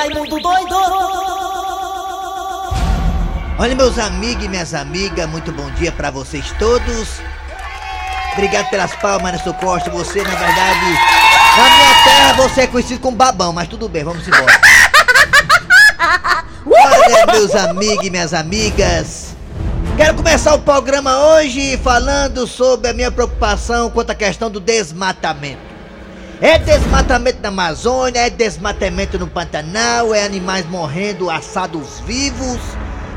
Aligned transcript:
Raimundo 0.00 0.40
doido! 0.40 0.76
Olha, 3.58 3.74
meus 3.74 3.98
amigos 3.98 4.42
e 4.46 4.48
minhas 4.48 4.72
amigas, 4.72 5.28
muito 5.28 5.52
bom 5.52 5.70
dia 5.72 5.92
pra 5.92 6.10
vocês 6.10 6.54
todos. 6.58 7.20
Obrigado 8.32 8.70
pelas 8.70 8.96
palmas 8.96 9.32
nessa 9.32 9.52
costa. 9.52 9.90
Você, 9.90 10.22
na 10.22 10.30
verdade, 10.30 10.86
na 11.54 11.64
minha 11.76 12.04
terra 12.04 12.32
você 12.32 12.62
é 12.62 12.66
conhecido 12.66 12.98
como 12.98 13.14
babão, 13.14 13.52
mas 13.52 13.68
tudo 13.68 13.90
bem, 13.90 14.02
vamos 14.02 14.26
embora. 14.26 14.46
Olha, 16.64 17.26
meus 17.26 17.54
amigos 17.54 18.06
e 18.06 18.08
minhas 18.08 18.32
amigas. 18.32 19.36
Quero 19.98 20.14
começar 20.14 20.54
o 20.54 20.60
programa 20.60 21.34
hoje 21.34 21.76
falando 21.76 22.46
sobre 22.46 22.88
a 22.88 22.94
minha 22.94 23.10
preocupação 23.10 23.90
quanto 23.90 24.12
à 24.12 24.14
questão 24.14 24.50
do 24.50 24.60
desmatamento. 24.60 25.69
É 26.42 26.58
desmatamento 26.58 27.42
na 27.42 27.50
Amazônia, 27.50 28.20
é 28.20 28.30
desmatamento 28.30 29.18
no 29.18 29.26
Pantanal, 29.26 30.14
é 30.14 30.24
animais 30.24 30.64
morrendo 30.70 31.28
assados 31.28 32.00
vivos. 32.06 32.58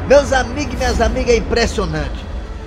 Meus 0.09 0.33
amigos 0.33 0.73
e 0.73 0.77
minhas 0.77 0.99
amigas, 0.99 1.33
é 1.33 1.37
impressionante. 1.37 2.19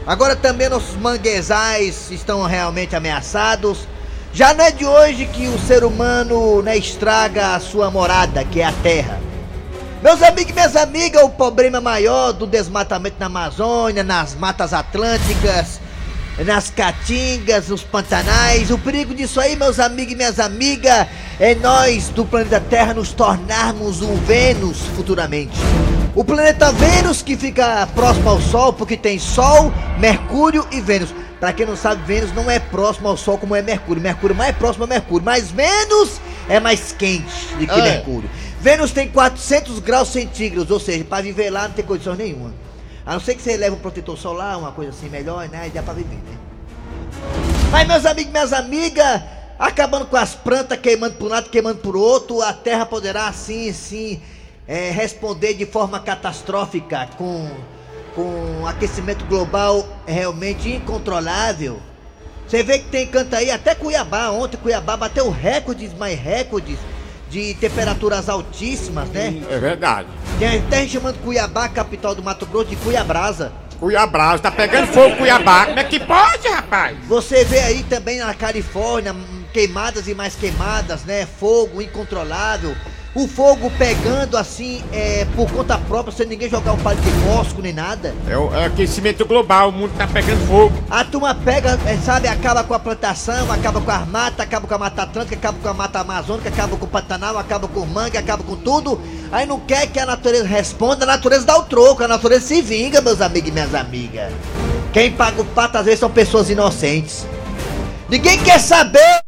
Agora 0.07 0.35
também 0.35 0.71
nossos 0.71 0.97
manguezais 0.97 2.11
estão 2.11 2.43
realmente 2.45 2.97
ameaçados. 2.97 3.87
Já 4.33 4.55
não 4.55 4.65
é 4.65 4.71
de 4.71 4.87
hoje 4.87 5.27
que 5.27 5.47
o 5.47 5.59
ser 5.59 5.85
humano 5.85 6.63
né, 6.63 6.75
estraga 6.79 7.55
a 7.55 7.61
sua 7.61 7.91
morada, 7.91 8.43
que 8.43 8.63
é 8.63 8.65
a 8.65 8.73
terra. 8.73 9.21
Meus 10.03 10.23
amigos 10.23 10.53
e 10.53 10.55
minhas 10.55 10.75
amigas, 10.75 11.23
o 11.23 11.29
problema 11.29 11.83
maior 11.83 12.33
do 12.33 12.47
desmatamento 12.47 13.17
na 13.21 13.27
Amazônia, 13.27 14.03
nas 14.03 14.35
matas 14.35 14.73
atlânticas, 14.73 15.81
nas 16.45 16.71
caatingas, 16.71 17.69
nos 17.69 17.83
pantanais. 17.83 18.71
O 18.71 18.79
perigo 18.79 19.15
disso 19.15 19.41
aí, 19.41 19.57
meus 19.57 19.79
amigos 19.81 20.13
e 20.13 20.17
minhas 20.17 20.39
amigas, 20.39 21.07
é 21.41 21.55
nós 21.55 22.09
do 22.09 22.25
planeta 22.25 22.61
Terra 22.61 22.95
nos 22.95 23.13
tornarmos 23.13 24.03
o 24.03 24.15
Vênus 24.27 24.79
futuramente. 24.95 25.57
O 26.15 26.25
planeta 26.25 26.73
Vênus 26.73 27.23
que 27.23 27.37
fica 27.37 27.87
próximo 27.95 28.29
ao 28.31 28.41
Sol, 28.41 28.73
porque 28.73 28.97
tem 28.97 29.19
Sol, 29.19 29.73
Mercúrio 29.99 30.67
e 30.71 30.81
Vênus. 30.81 31.15
Para 31.39 31.53
quem 31.53 31.67
não 31.67 31.77
sabe, 31.77 32.03
Vênus 32.07 32.33
não 32.33 32.51
é 32.51 32.59
próximo 32.59 33.09
ao 33.09 33.17
Sol 33.17 33.37
como 33.37 33.55
é 33.55 33.61
Mercúrio. 33.61 34.03
Mercúrio 34.03 34.35
é 34.35 34.37
mais 34.37 34.57
próximo 34.57 34.85
a 34.85 34.87
Mercúrio, 34.87 35.25
mas 35.25 35.51
Vênus 35.51 36.21
é 36.49 36.59
mais 36.59 36.93
quente 36.93 37.55
do 37.59 37.67
que 37.67 37.81
é. 37.81 37.83
Mercúrio. 37.83 38.31
Vênus 38.61 38.91
tem 38.91 39.09
400 39.09 39.79
graus 39.81 40.09
centígrados, 40.09 40.71
ou 40.71 40.81
seja, 40.81 41.05
para 41.05 41.23
viver 41.23 41.51
lá 41.51 41.69
não 41.69 41.75
tem 41.75 41.85
condição 41.85 42.15
nenhuma. 42.15 42.53
A 43.07 43.13
não 43.13 43.21
ser 43.21 43.37
que 43.37 43.43
você 43.43 43.57
leve 43.57 43.77
um 43.77 43.79
protetor 43.79 44.19
solar, 44.19 44.59
uma 44.59 44.73
coisa 44.73 44.91
assim 44.91 45.09
melhor, 45.09 45.49
né? 45.49 45.61
Aí 45.61 45.71
dá 45.71 45.81
pra 45.81 45.95
viver, 45.95 46.17
né? 46.17 46.37
Mas 47.71 47.87
meus 47.87 48.05
amigos, 48.05 48.33
minhas 48.33 48.53
amigas, 48.53 49.23
acabando 49.57 50.07
com 50.07 50.17
as 50.17 50.35
plantas, 50.35 50.77
queimando 50.81 51.15
por 51.15 51.27
um 51.27 51.31
lado, 51.31 51.49
queimando 51.49 51.79
por 51.79 51.97
outro, 51.97 52.43
a 52.43 52.53
Terra 52.53 52.85
poderá 52.85 53.29
assim, 53.29 53.73
sim, 53.73 54.21
é, 54.67 54.91
responder 54.91 55.55
de 55.55 55.65
forma 55.65 56.01
catastrófica 56.01 57.09
com, 57.17 57.49
com 58.13 58.67
aquecimento 58.67 59.25
global 59.27 59.87
realmente 60.05 60.69
incontrolável. 60.69 61.79
Você 62.49 62.65
vê 62.65 62.81
que 62.81 62.89
tem 62.89 63.07
canto 63.07 63.37
aí, 63.37 63.53
até 63.53 63.77
Cuiabá, 63.77 64.31
ontem 64.31 64.57
Cuiabá 64.57 64.97
bateu 64.97 65.31
recordes, 65.31 65.95
mais 65.95 66.19
recordes 66.19 66.79
de 67.29 67.55
temperaturas 67.55 68.29
altíssimas, 68.29 69.09
né? 69.09 69.43
É 69.51 69.59
verdade. 69.59 70.09
Tem 70.39 70.59
até 70.59 70.81
gente 70.81 70.93
chamando 70.93 71.19
Cuiabá, 71.23 71.69
capital 71.69 72.15
do 72.15 72.23
Mato 72.23 72.47
Grosso, 72.47 72.67
de 72.67 72.77
Cuiabrasa. 72.77 73.53
Cuiabá, 73.79 74.39
tá 74.39 74.51
pegando 74.51 74.87
fogo 74.89 75.17
Cuiabá. 75.17 75.67
Como 75.67 75.79
é 75.79 75.85
que 75.85 76.01
pode, 76.01 76.49
rapaz? 76.49 76.97
Você 77.07 77.45
vê 77.45 77.61
aí 77.61 77.83
também 77.83 78.19
na 78.19 78.33
Califórnia 78.33 79.13
hum, 79.13 79.45
queimadas 79.53 80.09
e 80.09 80.15
mais 80.15 80.35
queimadas, 80.35 81.05
né? 81.05 81.27
Fogo 81.27 81.83
incontrolável. 81.83 82.75
O 83.17 83.27
fogo 83.27 83.73
pegando 83.79 84.37
assim, 84.37 84.85
é, 84.93 85.27
por 85.35 85.51
conta 85.51 85.79
própria, 85.79 86.15
sem 86.15 86.27
ninguém 86.27 86.51
jogar 86.51 86.75
um 86.75 86.77
palito 86.77 87.03
de 87.03 87.11
fósforo 87.23 87.63
nem 87.63 87.73
nada. 87.73 88.15
É 88.29 88.37
o 88.37 88.55
é 88.55 88.67
aquecimento 88.67 89.25
global, 89.25 89.71
o 89.71 89.73
mundo 89.73 89.93
tá 89.97 90.07
pegando 90.07 90.47
fogo. 90.47 90.75
A 90.91 91.03
turma 91.03 91.35
pega, 91.35 91.79
é, 91.87 91.97
sabe, 91.97 92.29
acaba 92.29 92.63
com 92.63 92.75
a 92.75 92.79
plantação, 92.79 93.51
acaba 93.51 93.81
com 93.81 93.91
as 93.91 94.07
matas, 94.07 94.41
acaba 94.41 94.69
com 94.69 94.75
a 94.75 94.79
mata 94.79 95.03
atlântica, 95.05 95.35
acaba 95.35 95.59
com 95.59 95.67
a 95.67 95.73
mata 95.73 96.01
amazônica, 96.01 96.51
acaba 96.51 96.77
com 96.77 96.85
o 96.85 96.89
Pantanal, 96.89 97.39
acaba 97.39 97.67
com 97.67 97.81
o 97.81 97.87
mangue, 97.87 98.19
acaba 98.19 98.45
com 98.45 98.55
tudo. 98.55 99.01
Aí 99.33 99.47
não 99.47 99.61
quer 99.61 99.87
que 99.87 99.99
a 99.99 100.05
natureza 100.05 100.47
responda, 100.47 101.05
a 101.05 101.07
natureza 101.07 101.47
dá 101.47 101.57
o 101.57 101.63
troco, 101.63 102.05
a 102.05 102.09
natureza 102.09 102.47
se 102.49 102.61
vinga, 102.61 103.01
meus 103.01 103.23
amigos 103.23 103.49
e 103.49 103.53
minhas 103.53 103.75
amigas. 103.75 104.31
Quem 104.93 105.11
paga 105.11 105.41
o 105.41 105.45
pato 105.47 105.79
às 105.79 105.87
vezes 105.87 106.01
são 106.01 106.11
pessoas 106.11 106.51
inocentes. 106.51 107.27
Ninguém 108.11 108.39
quer 108.45 108.61
saber 108.61 109.26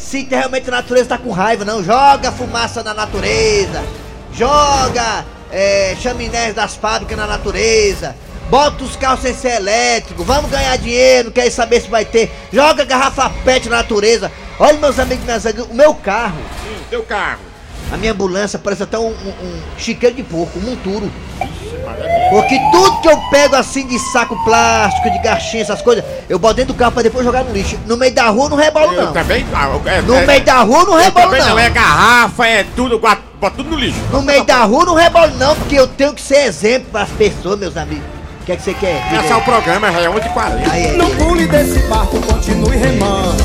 se 0.00 0.26
realmente 0.28 0.68
a 0.68 0.72
natureza 0.72 1.10
tá 1.10 1.18
com 1.18 1.30
raiva, 1.30 1.64
não. 1.64 1.84
Joga 1.84 2.32
fumaça 2.32 2.82
na 2.82 2.94
natureza, 2.94 3.84
joga 4.32 5.24
é, 5.52 5.94
chaminés 6.00 6.54
das 6.54 6.74
fábricas 6.74 7.16
na 7.16 7.26
natureza. 7.26 8.16
Bota 8.48 8.82
os 8.82 8.96
carros 8.96 9.20
sem 9.20 9.32
ser 9.32 9.52
elétrico, 9.52 10.24
vamos 10.24 10.50
ganhar 10.50 10.76
dinheiro, 10.76 11.30
quer 11.30 11.48
saber 11.50 11.80
se 11.80 11.88
vai 11.88 12.04
ter. 12.04 12.32
Joga 12.52 12.84
garrafa 12.84 13.30
pet 13.44 13.68
na 13.68 13.76
natureza. 13.76 14.32
Olha, 14.58 14.76
meus 14.78 14.98
amigos 14.98 15.24
minhas 15.24 15.46
amigas, 15.46 15.66
o 15.70 15.74
meu 15.74 15.94
carro, 15.94 16.40
Sim, 16.64 16.76
teu 16.90 17.02
carro. 17.04 17.38
a 17.92 17.96
minha 17.96 18.10
ambulância 18.12 18.58
parece 18.58 18.82
até 18.82 18.98
um, 18.98 19.06
um, 19.06 19.28
um 19.44 19.62
chiqueiro 19.78 20.16
de 20.16 20.24
porco, 20.24 20.58
um 20.58 20.62
monturo. 20.62 21.10
Porque 22.30 22.58
tudo 22.70 23.00
que 23.00 23.08
eu 23.08 23.16
pego 23.30 23.56
assim 23.56 23.86
de 23.86 23.98
saco 23.98 24.36
plástico, 24.44 25.10
de 25.10 25.18
garchinha, 25.18 25.62
essas 25.62 25.82
coisas, 25.82 26.04
eu 26.28 26.38
boto 26.38 26.54
dentro 26.54 26.72
do 26.72 26.78
carro 26.78 26.92
pra 26.92 27.02
depois 27.02 27.24
jogar 27.24 27.42
no 27.44 27.52
lixo. 27.52 27.76
No 27.86 27.96
meio 27.96 28.14
da 28.14 28.28
rua 28.28 28.44
eu 28.46 28.50
não 28.50 28.56
rebolo 28.56 28.92
Eu 28.92 29.06
não. 29.06 29.12
também. 29.12 29.44
ah, 29.52 29.68
é, 29.86 30.00
No 30.02 30.14
é, 30.14 30.26
meio 30.26 30.44
da 30.44 30.58
rua 30.60 30.78
eu 30.80 30.86
não 30.86 30.92
eu 30.94 31.04
rebolo 31.04 31.26
também 31.26 31.40
não. 31.40 31.48
não. 31.50 31.58
É 31.58 31.68
garrafa, 31.70 32.46
é 32.46 32.64
tudo, 32.76 32.98
bota 33.00 33.20
tudo 33.56 33.70
no 33.70 33.76
lixo. 33.76 33.98
No 34.12 34.22
meio 34.22 34.44
da 34.44 34.62
rua 34.64 34.82
eu 34.82 34.86
não 34.86 34.94
rebolo 34.94 35.32
não, 35.38 35.56
porque 35.56 35.74
eu 35.76 35.88
tenho 35.88 36.14
que 36.14 36.22
ser 36.22 36.44
exemplo 36.46 36.88
pras 36.92 37.08
pessoas, 37.10 37.58
meus 37.58 37.76
amigos. 37.76 38.04
O 38.42 38.44
que 38.44 38.52
é 38.52 38.56
que 38.56 38.62
você 38.62 38.74
quer? 38.74 39.02
Começar 39.08 39.34
o 39.34 39.38
aí. 39.38 39.44
programa, 39.44 39.88
é 39.88 40.08
11h40. 40.08 40.70
Aí, 40.70 40.86
aí, 40.86 40.96
No 40.96 41.06
aí. 41.06 41.14
pule 41.16 41.46
desse 41.46 41.78
barco, 41.88 42.18
continue 42.22 42.76
remando. 42.76 43.42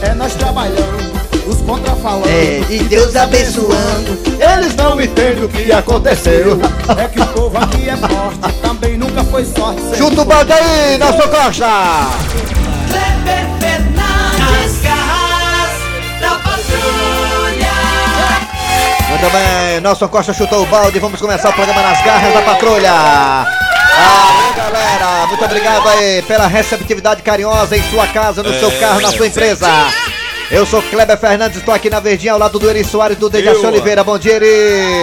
É 0.00 0.14
nós 0.14 0.34
trabalhando, 0.34 1.11
os 1.52 1.62
contra 1.62 1.94
falando. 1.96 2.26
É, 2.26 2.60
e 2.68 2.82
Deus 2.84 3.14
abençoando. 3.14 4.18
Eles 4.40 4.74
não 4.74 5.00
entendem 5.00 5.44
o 5.44 5.48
que 5.48 5.70
aconteceu. 5.72 6.58
É 6.98 7.08
que 7.08 7.20
o 7.20 7.26
povo 7.26 7.56
aqui 7.58 7.88
é 7.88 7.96
forte, 7.96 8.58
também 8.60 8.96
nunca 8.96 9.22
foi 9.24 9.44
sorte. 9.44 9.96
Chuta 9.96 10.22
o 10.22 10.24
balde 10.24 10.52
aí, 10.52 10.98
Nelson 10.98 11.28
Costa! 11.28 11.66
Kleber 12.88 13.46
Fernandes, 13.60 14.82
garras 14.82 15.72
da 16.20 16.30
patrulha! 16.38 17.72
Muito 19.08 19.30
bem, 19.30 19.80
Nelson 19.80 20.08
Costa 20.08 20.32
chutou 20.32 20.62
o 20.62 20.66
balde, 20.66 20.98
vamos 20.98 21.20
começar 21.20 21.50
o 21.50 21.52
programa 21.52 21.82
nas 21.82 22.02
garras 22.02 22.34
da 22.34 22.42
patrulha. 22.42 22.92
Aí 23.94 24.56
galera, 24.56 25.26
muito 25.26 25.44
obrigado 25.44 25.86
aí 25.88 26.22
pela 26.22 26.46
receptividade 26.46 27.22
carinhosa 27.22 27.76
em 27.76 27.82
sua 27.90 28.06
casa, 28.06 28.42
no 28.42 28.58
seu 28.58 28.70
carro, 28.78 29.00
na 29.00 29.12
sua 29.12 29.26
empresa. 29.26 29.68
Eu 30.52 30.66
sou 30.66 30.82
Kleber 30.82 31.16
Fernandes, 31.16 31.56
estou 31.56 31.72
aqui 31.72 31.88
na 31.88 31.98
Verdinha 31.98 32.34
ao 32.34 32.38
lado 32.38 32.58
do 32.58 32.68
Eri 32.68 32.84
Soares 32.84 33.16
do 33.16 33.30
Dejaci 33.30 33.64
Oliveira. 33.64 34.04
Bom 34.04 34.18
dia, 34.18 34.34
Eri! 34.34 34.46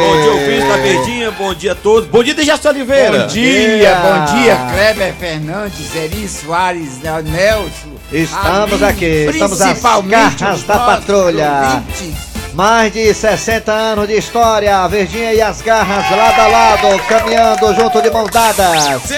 Bom 0.06 0.22
dia, 0.22 0.32
ouvintes 0.32 0.68
da 0.68 0.78
Verdinha, 0.78 1.32
bom 1.32 1.54
dia 1.56 1.72
a 1.72 1.76
todos. 1.76 2.08
Bom 2.08 2.24
dia, 2.24 2.36
Dejaci 2.36 2.68
Oliveira. 2.68 3.22
Bom 3.22 3.28
dia, 3.28 3.96
bom 3.96 4.26
dia, 4.36 4.56
Kleber 4.72 5.14
Fernandes, 5.16 5.96
Eri 5.96 6.28
Soares, 6.28 7.02
Nelson. 7.02 7.98
Estamos 8.12 8.84
aqui, 8.84 9.28
estamos 9.32 9.60
às 9.60 9.70
principalmente 9.70 10.40
garras 10.40 10.64
da 10.64 10.76
nossos 10.76 11.06
patrulha. 11.06 11.62
ouvintes. 11.74 12.30
Mais 12.54 12.94
de 12.94 13.12
60 13.12 13.72
anos 13.72 14.08
de 14.08 14.18
história, 14.18 14.78
a 14.78 14.88
Verdinha 14.88 15.34
e 15.34 15.42
as 15.42 15.64
garras 15.64 16.12
lado 16.16 16.42
a 16.42 16.48
lado, 16.48 17.04
caminhando 17.08 17.74
junto 17.74 18.00
de 18.04 18.12
mãos 18.12 18.30
dadas. 18.30 19.12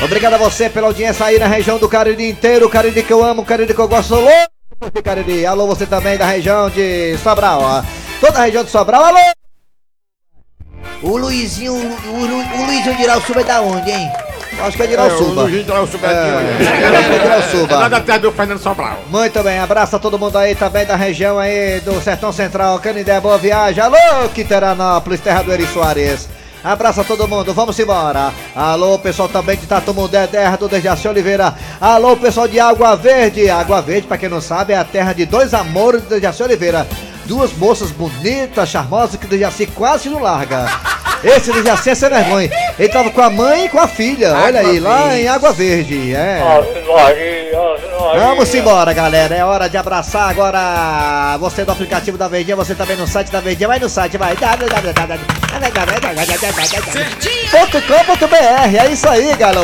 Obrigado 0.00 0.34
a 0.34 0.38
você 0.38 0.70
pela 0.70 0.86
audiência 0.86 1.26
aí 1.26 1.40
na 1.40 1.48
região 1.48 1.76
do 1.76 1.88
Cariri 1.88 2.30
inteiro, 2.30 2.70
Cariri 2.70 3.02
que 3.02 3.12
eu 3.12 3.24
amo, 3.24 3.44
Cariri 3.44 3.74
que 3.74 3.80
eu 3.80 3.88
gosto, 3.88 4.14
louco 4.14 4.59
Cariri. 5.04 5.44
Alô, 5.46 5.66
você 5.66 5.86
também 5.86 6.16
da 6.16 6.24
região 6.26 6.70
de 6.70 7.16
Sobral, 7.18 7.60
ó. 7.62 7.82
Toda 8.20 8.38
a 8.38 8.44
região 8.44 8.64
de 8.64 8.70
Sobral, 8.70 9.04
alô! 9.04 9.18
O 11.02 11.16
Luizinho, 11.16 11.72
o, 11.74 12.26
Lu- 12.26 12.60
o 12.62 12.66
Luizinho 12.66 12.96
de 12.96 13.02
Irauçuba 13.02 13.40
é 13.40 13.44
da 13.44 13.60
onde, 13.60 13.90
hein? 13.90 14.10
Acho 14.62 14.76
que 14.76 14.82
é 14.82 14.86
de 14.86 14.94
É, 14.94 15.00
o 15.00 15.04
Irauçuba. 15.06 15.42
Luiz 15.42 15.66
lá, 15.66 15.80
o 15.80 15.86
Subetinho. 15.86 16.18
É, 16.18 16.82
É, 16.82 16.96
acho 16.98 17.08
que 17.08 17.14
é 17.14 17.18
de 17.18 17.24
Irauçuba. 17.26 17.78
Nada 17.80 17.96
atrás 17.98 18.20
do 18.22 18.32
Fernando 18.32 18.58
Sobral. 18.58 18.98
Muito 19.08 19.42
bem, 19.42 19.58
abraço 19.58 19.96
a 19.96 19.98
todo 19.98 20.18
mundo 20.18 20.36
aí 20.36 20.54
também 20.54 20.84
da 20.84 20.96
região 20.96 21.38
aí 21.38 21.80
do 21.80 21.98
Sertão 22.02 22.32
Central, 22.32 22.78
Canindé, 22.80 23.18
boa 23.20 23.38
viagem. 23.38 23.82
Alô, 23.82 24.28
Quiteranópolis, 24.34 25.20
terra 25.20 25.42
do 25.42 25.52
Eri 25.52 25.66
Soares. 25.66 26.28
Abraço 26.62 27.00
a 27.00 27.04
todo 27.04 27.26
mundo, 27.26 27.54
vamos 27.54 27.78
embora. 27.78 28.32
Alô, 28.54 28.98
pessoal 28.98 29.28
também 29.28 29.56
de 29.56 29.66
Tatumundé, 29.66 30.26
terra 30.26 30.56
do 30.56 30.68
Dejaci 30.68 31.08
Oliveira. 31.08 31.54
Alô, 31.80 32.14
pessoal 32.16 32.46
de 32.46 32.60
Água 32.60 32.94
Verde. 32.96 33.48
Água 33.48 33.80
Verde, 33.80 34.06
pra 34.06 34.18
quem 34.18 34.28
não 34.28 34.42
sabe, 34.42 34.74
é 34.74 34.76
a 34.76 34.84
terra 34.84 35.14
de 35.14 35.24
dois 35.24 35.54
amores 35.54 36.02
do 36.02 36.08
Dejaci 36.10 36.42
Oliveira. 36.42 36.86
Duas 37.24 37.52
moças 37.54 37.90
bonitas, 37.90 38.68
charmosas, 38.68 39.18
que 39.18 39.24
o 39.24 39.28
Dejaci 39.28 39.66
quase 39.68 40.10
não 40.10 40.20
larga. 40.20 40.66
Esse 41.24 41.50
Dejaci 41.50 41.90
é 41.90 41.94
sem 41.94 42.10
vergonha. 42.10 42.50
Ele 42.78 42.88
tava 42.90 43.10
com 43.10 43.22
a 43.22 43.30
mãe 43.30 43.64
e 43.64 43.68
com 43.70 43.78
a 43.78 43.88
filha, 43.88 44.34
olha 44.34 44.60
aí, 44.60 44.80
lá 44.80 45.18
em 45.18 45.28
Água 45.28 45.52
Verde. 45.52 46.14
É. 46.14 46.40
Maria, 46.86 47.49
Vamos 48.18 48.54
embora, 48.54 48.92
galera. 48.92 49.34
É 49.34 49.44
hora 49.44 49.68
de 49.68 49.76
abraçar 49.76 50.28
agora 50.30 51.36
você 51.38 51.64
do 51.64 51.72
aplicativo 51.72 52.18
da 52.18 52.28
Verdinha, 52.28 52.56
você 52.56 52.74
também 52.74 52.96
no 52.96 53.06
site 53.06 53.30
da 53.30 53.40
Verdinha. 53.40 53.68
Vai 53.68 53.78
no 53.78 53.88
site, 53.88 54.16
vai. 54.16 54.34
.com.br, 57.50 58.76
é 58.78 58.92
isso 58.92 59.08
aí, 59.08 59.34
galo. 59.36 59.60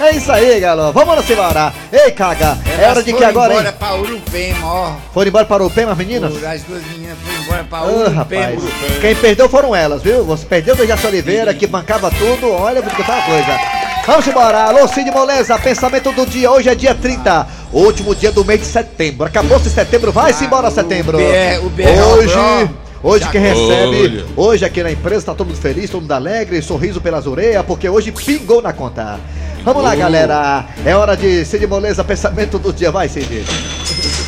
É 0.00 0.10
isso 0.12 0.30
aí, 0.32 0.60
galo. 0.60 0.92
Vamos 0.92 1.28
embora. 1.28 1.72
Ei, 1.92 2.10
caga. 2.10 2.56
É 2.80 2.88
hora 2.88 3.02
de 3.02 3.12
que 3.12 3.24
agora, 3.24 3.52
hein? 3.54 3.60
embora 3.60 3.72
pra 3.72 3.94
Urupema, 3.94 4.66
ó. 4.66 4.92
Foram 5.12 5.28
embora 5.28 5.44
para 5.44 5.64
o 5.64 5.70
Pema, 5.70 5.92
as 5.92 5.98
meninas? 5.98 6.32
As 6.44 6.62
duas 6.62 6.82
meninas 6.86 7.16
foram 7.46 7.60
embora 7.62 7.82
Ah, 7.82 7.86
Urupema. 7.86 8.46
rapaz. 8.46 8.62
Quem 9.00 9.14
perdeu 9.16 9.48
foram 9.48 9.74
elas, 9.74 10.02
viu? 10.02 10.24
Você 10.24 10.44
perdeu 10.46 10.76
do 10.76 10.86
Jaci 10.86 11.06
Oliveira, 11.06 11.54
que 11.54 11.66
bancava 11.66 12.10
tudo. 12.10 12.52
Olha, 12.52 12.80
vou 12.80 12.90
te 12.90 12.96
contar 12.96 13.14
uma 13.14 13.22
coisa. 13.22 13.75
Vamos 14.06 14.24
embora. 14.28 14.66
Alô, 14.66 14.86
Cid 14.86 15.10
Moleza, 15.10 15.58
pensamento 15.58 16.12
do 16.12 16.24
dia. 16.24 16.48
Hoje 16.48 16.68
é 16.68 16.76
dia 16.76 16.94
30, 16.94 17.46
o 17.72 17.80
último 17.80 18.14
dia 18.14 18.30
do 18.30 18.44
mês 18.44 18.60
de 18.60 18.66
setembro. 18.66 19.26
Acabou-se 19.26 19.68
setembro, 19.68 20.12
vai-se 20.12 20.44
embora 20.44 20.68
o 20.68 20.70
setembro. 20.70 21.18
BR 21.18 21.66
o 21.66 21.70
BR 21.70 21.88
Hoje. 22.14 22.70
Hoje 23.02 23.28
quem 23.30 23.40
recebe, 23.40 24.24
hoje 24.36 24.64
aqui 24.64 24.82
na 24.82 24.90
empresa 24.90 25.26
tá 25.26 25.34
todo 25.34 25.48
mundo 25.48 25.58
feliz, 25.58 25.90
todo 25.90 26.02
mundo 26.02 26.12
alegre, 26.12 26.60
sorriso 26.62 27.00
pelas 27.00 27.26
orelhas, 27.26 27.64
porque 27.64 27.88
hoje 27.88 28.10
pingou 28.10 28.62
na 28.62 28.72
conta. 28.72 29.18
Vamos 29.64 29.82
lá, 29.82 29.94
galera. 29.96 30.66
É 30.84 30.94
hora 30.94 31.16
de 31.16 31.44
Cid 31.44 31.66
Moleza, 31.66 32.04
pensamento 32.04 32.60
do 32.60 32.72
dia. 32.72 32.92
Vai, 32.92 33.08
Cid. 33.08 33.44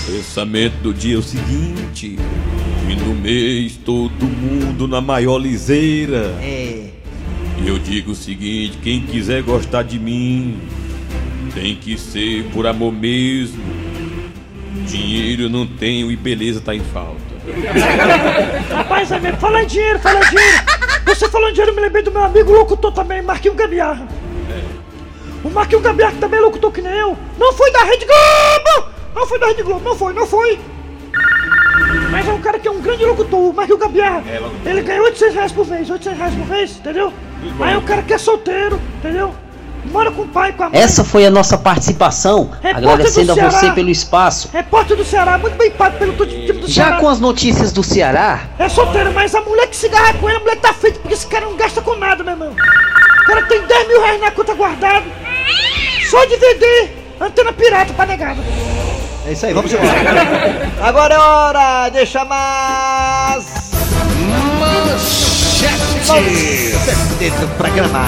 Pensamento 0.06 0.74
do 0.82 0.92
dia 0.92 1.14
é 1.14 1.18
o 1.18 1.22
seguinte: 1.22 2.18
fim 2.84 2.96
do 2.96 3.14
mês, 3.14 3.78
todo 3.84 4.26
mundo 4.26 4.88
na 4.88 5.00
maior 5.00 5.38
liseira. 5.38 6.34
É. 6.42 6.77
E 7.62 7.68
eu 7.68 7.78
digo 7.78 8.12
o 8.12 8.14
seguinte: 8.14 8.78
quem 8.82 9.00
quiser 9.00 9.42
gostar 9.42 9.82
de 9.82 9.98
mim, 9.98 10.60
tem 11.54 11.76
que 11.76 11.98
ser 11.98 12.44
por 12.52 12.66
amor 12.66 12.92
mesmo. 12.92 13.62
Dinheiro 14.86 15.42
eu 15.42 15.50
não 15.50 15.66
tenho 15.66 16.10
e 16.10 16.16
beleza 16.16 16.60
tá 16.60 16.74
em 16.74 16.80
falta. 16.80 17.18
Rapaz, 18.74 19.10
é 19.10 19.18
mesmo. 19.18 19.38
Fala 19.38 19.62
em 19.62 19.66
dinheiro, 19.66 19.98
fala 19.98 20.18
em 20.18 20.30
dinheiro. 20.30 20.58
Você 21.06 21.28
falou 21.28 21.48
em 21.48 21.52
dinheiro, 21.52 21.72
eu 21.72 21.76
me 21.76 21.82
lembrei 21.82 22.02
do 22.02 22.12
meu 22.12 22.22
amigo 22.22 22.52
locutor 22.52 22.92
também, 22.92 23.22
Marquinho 23.22 23.54
Gambiarra. 23.54 24.06
O 25.42 25.50
Marquinho 25.50 25.80
Gambiarra 25.80 26.12
que 26.12 26.18
também 26.18 26.38
é 26.38 26.42
locutor 26.42 26.70
que 26.72 26.82
nem 26.82 26.92
eu. 26.92 27.16
Não 27.38 27.52
foi 27.52 27.72
da 27.72 27.84
Rede 27.84 28.06
Globo! 28.06 28.90
Não 29.14 29.26
foi 29.26 29.38
da 29.38 29.46
Rede 29.46 29.62
Globo, 29.62 29.84
não 29.84 29.96
foi, 29.96 30.12
não 30.12 30.26
foi. 30.26 30.58
Mas 32.10 32.26
é 32.26 32.32
um 32.32 32.40
cara 32.40 32.58
que 32.58 32.68
é 32.68 32.70
um 32.70 32.80
grande 32.80 33.04
locutor, 33.04 33.50
o 33.50 33.52
Marquinho 33.52 33.78
Gambiarra. 33.78 34.22
Ele 34.64 34.82
ganha 34.82 35.02
800 35.02 35.34
reais 35.34 35.52
por 35.52 35.66
mês, 35.66 35.90
800 35.90 36.18
reais 36.18 36.34
por 36.34 36.46
mês, 36.46 36.76
entendeu? 36.76 37.12
Aí 37.60 37.76
o 37.76 37.82
cara 37.82 38.02
que 38.02 38.12
é 38.12 38.18
solteiro, 38.18 38.80
entendeu? 38.98 39.34
Mora 39.86 40.10
com 40.10 40.22
o 40.22 40.28
pai, 40.28 40.52
com 40.52 40.64
a 40.64 40.68
mãe. 40.70 40.78
Essa 40.78 41.02
foi 41.02 41.24
a 41.24 41.30
nossa 41.30 41.56
participação, 41.56 42.50
Repórter 42.62 42.76
agradecendo 42.76 43.32
a 43.32 43.34
Ceará. 43.34 43.50
você 43.50 43.70
pelo 43.72 43.88
espaço. 43.88 44.50
Repórter 44.52 44.96
do 44.96 45.04
Ceará, 45.04 45.38
muito 45.38 45.56
bem 45.56 45.70
pago 45.70 45.96
pelo 45.98 46.12
time 46.26 46.52
do 46.52 46.66
Já 46.68 46.84
Ceará. 46.86 46.96
com 47.00 47.08
as 47.08 47.20
notícias 47.20 47.72
do 47.72 47.82
Ceará, 47.82 48.40
É 48.58 48.68
solteiro, 48.68 49.12
mas 49.14 49.34
a 49.34 49.40
mulher 49.40 49.66
que 49.68 49.76
se 49.76 49.86
agarra 49.86 50.12
com 50.14 50.28
ele, 50.28 50.36
a 50.38 50.40
mulher 50.40 50.56
tá 50.56 50.74
feita 50.74 50.98
porque 50.98 51.14
esse 51.14 51.26
cara 51.26 51.46
não 51.46 51.56
gasta 51.56 51.80
com 51.80 51.94
nada, 51.96 52.22
meu 52.22 52.34
irmão. 52.34 52.50
O 52.50 53.26
cara 53.26 53.42
tem 53.46 53.62
10 53.62 53.88
mil 53.88 54.00
reais 54.02 54.20
na 54.20 54.30
conta 54.30 54.54
guardado. 54.54 55.04
Só 56.10 56.24
de 56.26 56.36
vender 56.36 57.16
antena 57.20 57.52
pirata 57.52 57.92
pra 57.94 58.04
negada. 58.06 58.40
É 59.26 59.32
isso 59.32 59.46
aí, 59.46 59.52
vamos 59.54 59.72
embora. 59.72 59.88
Agora 60.82 61.14
é 61.14 61.18
hora 61.18 61.88
de 61.90 62.04
chamar. 62.06 63.38
Manchetes 66.08 67.38
do 67.38 67.48
programa. 67.58 68.06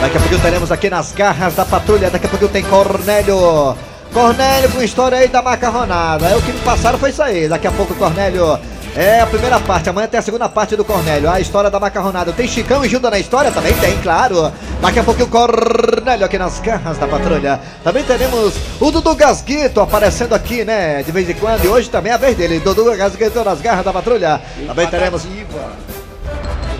Daqui 0.00 0.16
a 0.16 0.20
pouco 0.20 0.38
teremos 0.38 0.70
aqui 0.70 0.88
nas 0.88 1.10
garras 1.10 1.54
da 1.56 1.64
patrulha. 1.64 2.10
Daqui 2.10 2.26
a 2.26 2.28
pouco 2.28 2.46
tem 2.46 2.62
Cornélio. 2.62 3.76
Cornélio 4.12 4.70
com 4.70 4.80
história 4.80 5.18
aí 5.18 5.26
da 5.26 5.42
macarronada. 5.42 6.28
É 6.28 6.36
o 6.36 6.42
que 6.42 6.52
me 6.52 6.60
passaram 6.60 6.96
foi 6.96 7.10
isso 7.10 7.20
aí. 7.20 7.48
Daqui 7.48 7.66
a 7.66 7.72
pouco, 7.72 7.92
Cornélio. 7.96 8.56
É 8.94 9.20
a 9.20 9.26
primeira 9.26 9.58
parte, 9.58 9.90
amanhã 9.90 10.06
tem 10.06 10.20
a 10.20 10.22
segunda 10.22 10.48
parte 10.48 10.76
do 10.76 10.84
Cornélio, 10.84 11.28
a 11.28 11.40
história 11.40 11.68
da 11.68 11.80
macarronada. 11.80 12.32
Tem 12.32 12.46
Chicão 12.46 12.84
e 12.84 12.88
Gilda 12.88 13.10
na 13.10 13.18
história? 13.18 13.50
Também 13.50 13.74
tem, 13.74 14.00
claro. 14.00 14.52
Daqui 14.80 15.00
a 15.00 15.02
pouco 15.02 15.24
o 15.24 15.26
Cornélio 15.26 16.24
aqui 16.24 16.38
nas 16.38 16.60
garras 16.60 16.96
da 16.96 17.08
patrulha. 17.08 17.58
Também 17.82 18.04
teremos 18.04 18.54
o 18.78 18.92
Dudu 18.92 19.16
Gasguito 19.16 19.80
aparecendo 19.80 20.32
aqui, 20.32 20.64
né? 20.64 21.02
De 21.02 21.10
vez 21.10 21.28
em 21.28 21.34
quando. 21.34 21.64
E 21.64 21.68
hoje 21.68 21.90
também 21.90 22.12
é 22.12 22.14
a 22.14 22.18
vez 22.18 22.36
dele. 22.36 22.60
Dudu 22.60 22.96
Gasguito 22.96 23.42
nas 23.42 23.60
garras 23.60 23.84
da 23.84 23.92
patrulha. 23.92 24.40
Também 24.64 24.86
teremos. 24.86 25.26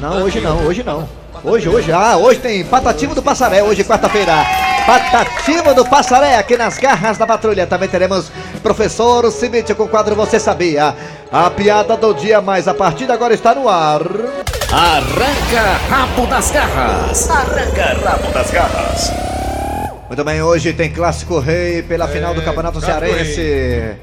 Não, 0.04 0.22
hoje 0.22 0.38
não, 0.38 0.66
hoje 0.66 0.82
não. 0.82 1.08
Hoje, 1.42 1.66
hoje, 1.66 1.90
ah, 1.90 2.18
hoje 2.18 2.38
tem 2.38 2.62
Patativa 2.62 3.14
do 3.14 3.22
Passaré, 3.22 3.62
hoje 3.62 3.82
quarta-feira. 3.82 4.34
Patativa 4.84 5.72
do 5.72 5.82
Passaré 5.82 6.36
aqui 6.36 6.58
nas 6.58 6.76
garras 6.76 7.16
da 7.16 7.26
patrulha. 7.26 7.66
Também 7.66 7.88
teremos 7.88 8.30
Professor 8.62 9.32
Cimite 9.32 9.74
com 9.74 9.84
o 9.84 9.88
quadro 9.88 10.14
Você 10.14 10.38
Sabia. 10.38 10.94
A 11.32 11.48
piada 11.48 11.96
do 11.96 12.12
dia, 12.12 12.42
mas 12.42 12.68
a 12.68 12.74
partida 12.74 13.14
agora 13.14 13.32
está 13.32 13.54
no 13.54 13.66
ar. 13.66 14.02
Arranca 14.70 15.78
rabo 15.88 16.26
das 16.26 16.50
garras. 16.50 17.30
Arranca 17.30 17.96
rabo 18.04 18.30
das 18.30 18.50
garras. 18.50 19.10
Muito 20.06 20.22
bem, 20.22 20.42
hoje 20.42 20.74
tem 20.74 20.90
Clássico 20.92 21.38
Rei 21.38 21.82
pela 21.82 22.06
final 22.08 22.34
do 22.34 22.42
Campeonato 22.42 22.78
Cearense. 22.78 23.96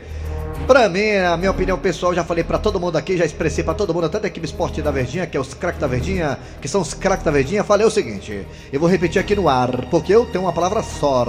Pra 0.68 0.88
mim, 0.88 1.12
a 1.16 1.36
minha 1.36 1.52
opinião 1.52 1.78
pessoal, 1.78 2.14
já 2.14 2.24
falei 2.24 2.44
pra 2.44 2.58
todo 2.58 2.80
mundo 2.80 2.98
aqui, 2.98 3.18
já 3.18 3.26
expressei 3.26 3.64
pra 3.64 3.74
todo 3.74 3.94
mundo, 3.94 4.06
até 4.06 4.20
da 4.20 4.28
equipe 4.28 4.46
esporte 4.46 4.82
da 4.82 4.90
Verdinha, 4.90 5.28
que 5.28 5.36
é 5.36 5.40
os 5.40 5.54
craques 5.54 5.82
da 5.82 5.88
Verdinha, 5.88 6.40
que 6.62 6.68
são 6.68 6.80
os 6.80 6.94
craques 6.94 7.26
da 7.26 7.32
Verdinha, 7.32 7.64
falei 7.64 7.86
o 7.86 7.92
seguinte, 7.92 8.46
eu 8.72 8.80
vou 8.80 8.88
repetir 8.88 9.20
aqui 9.20 9.36
no 9.36 9.50
ar, 9.50 9.86
porque 9.90 10.16
eu 10.16 10.26
tenho 10.26 10.46
uma 10.46 10.54
palavra 10.54 10.82
só. 10.82 11.28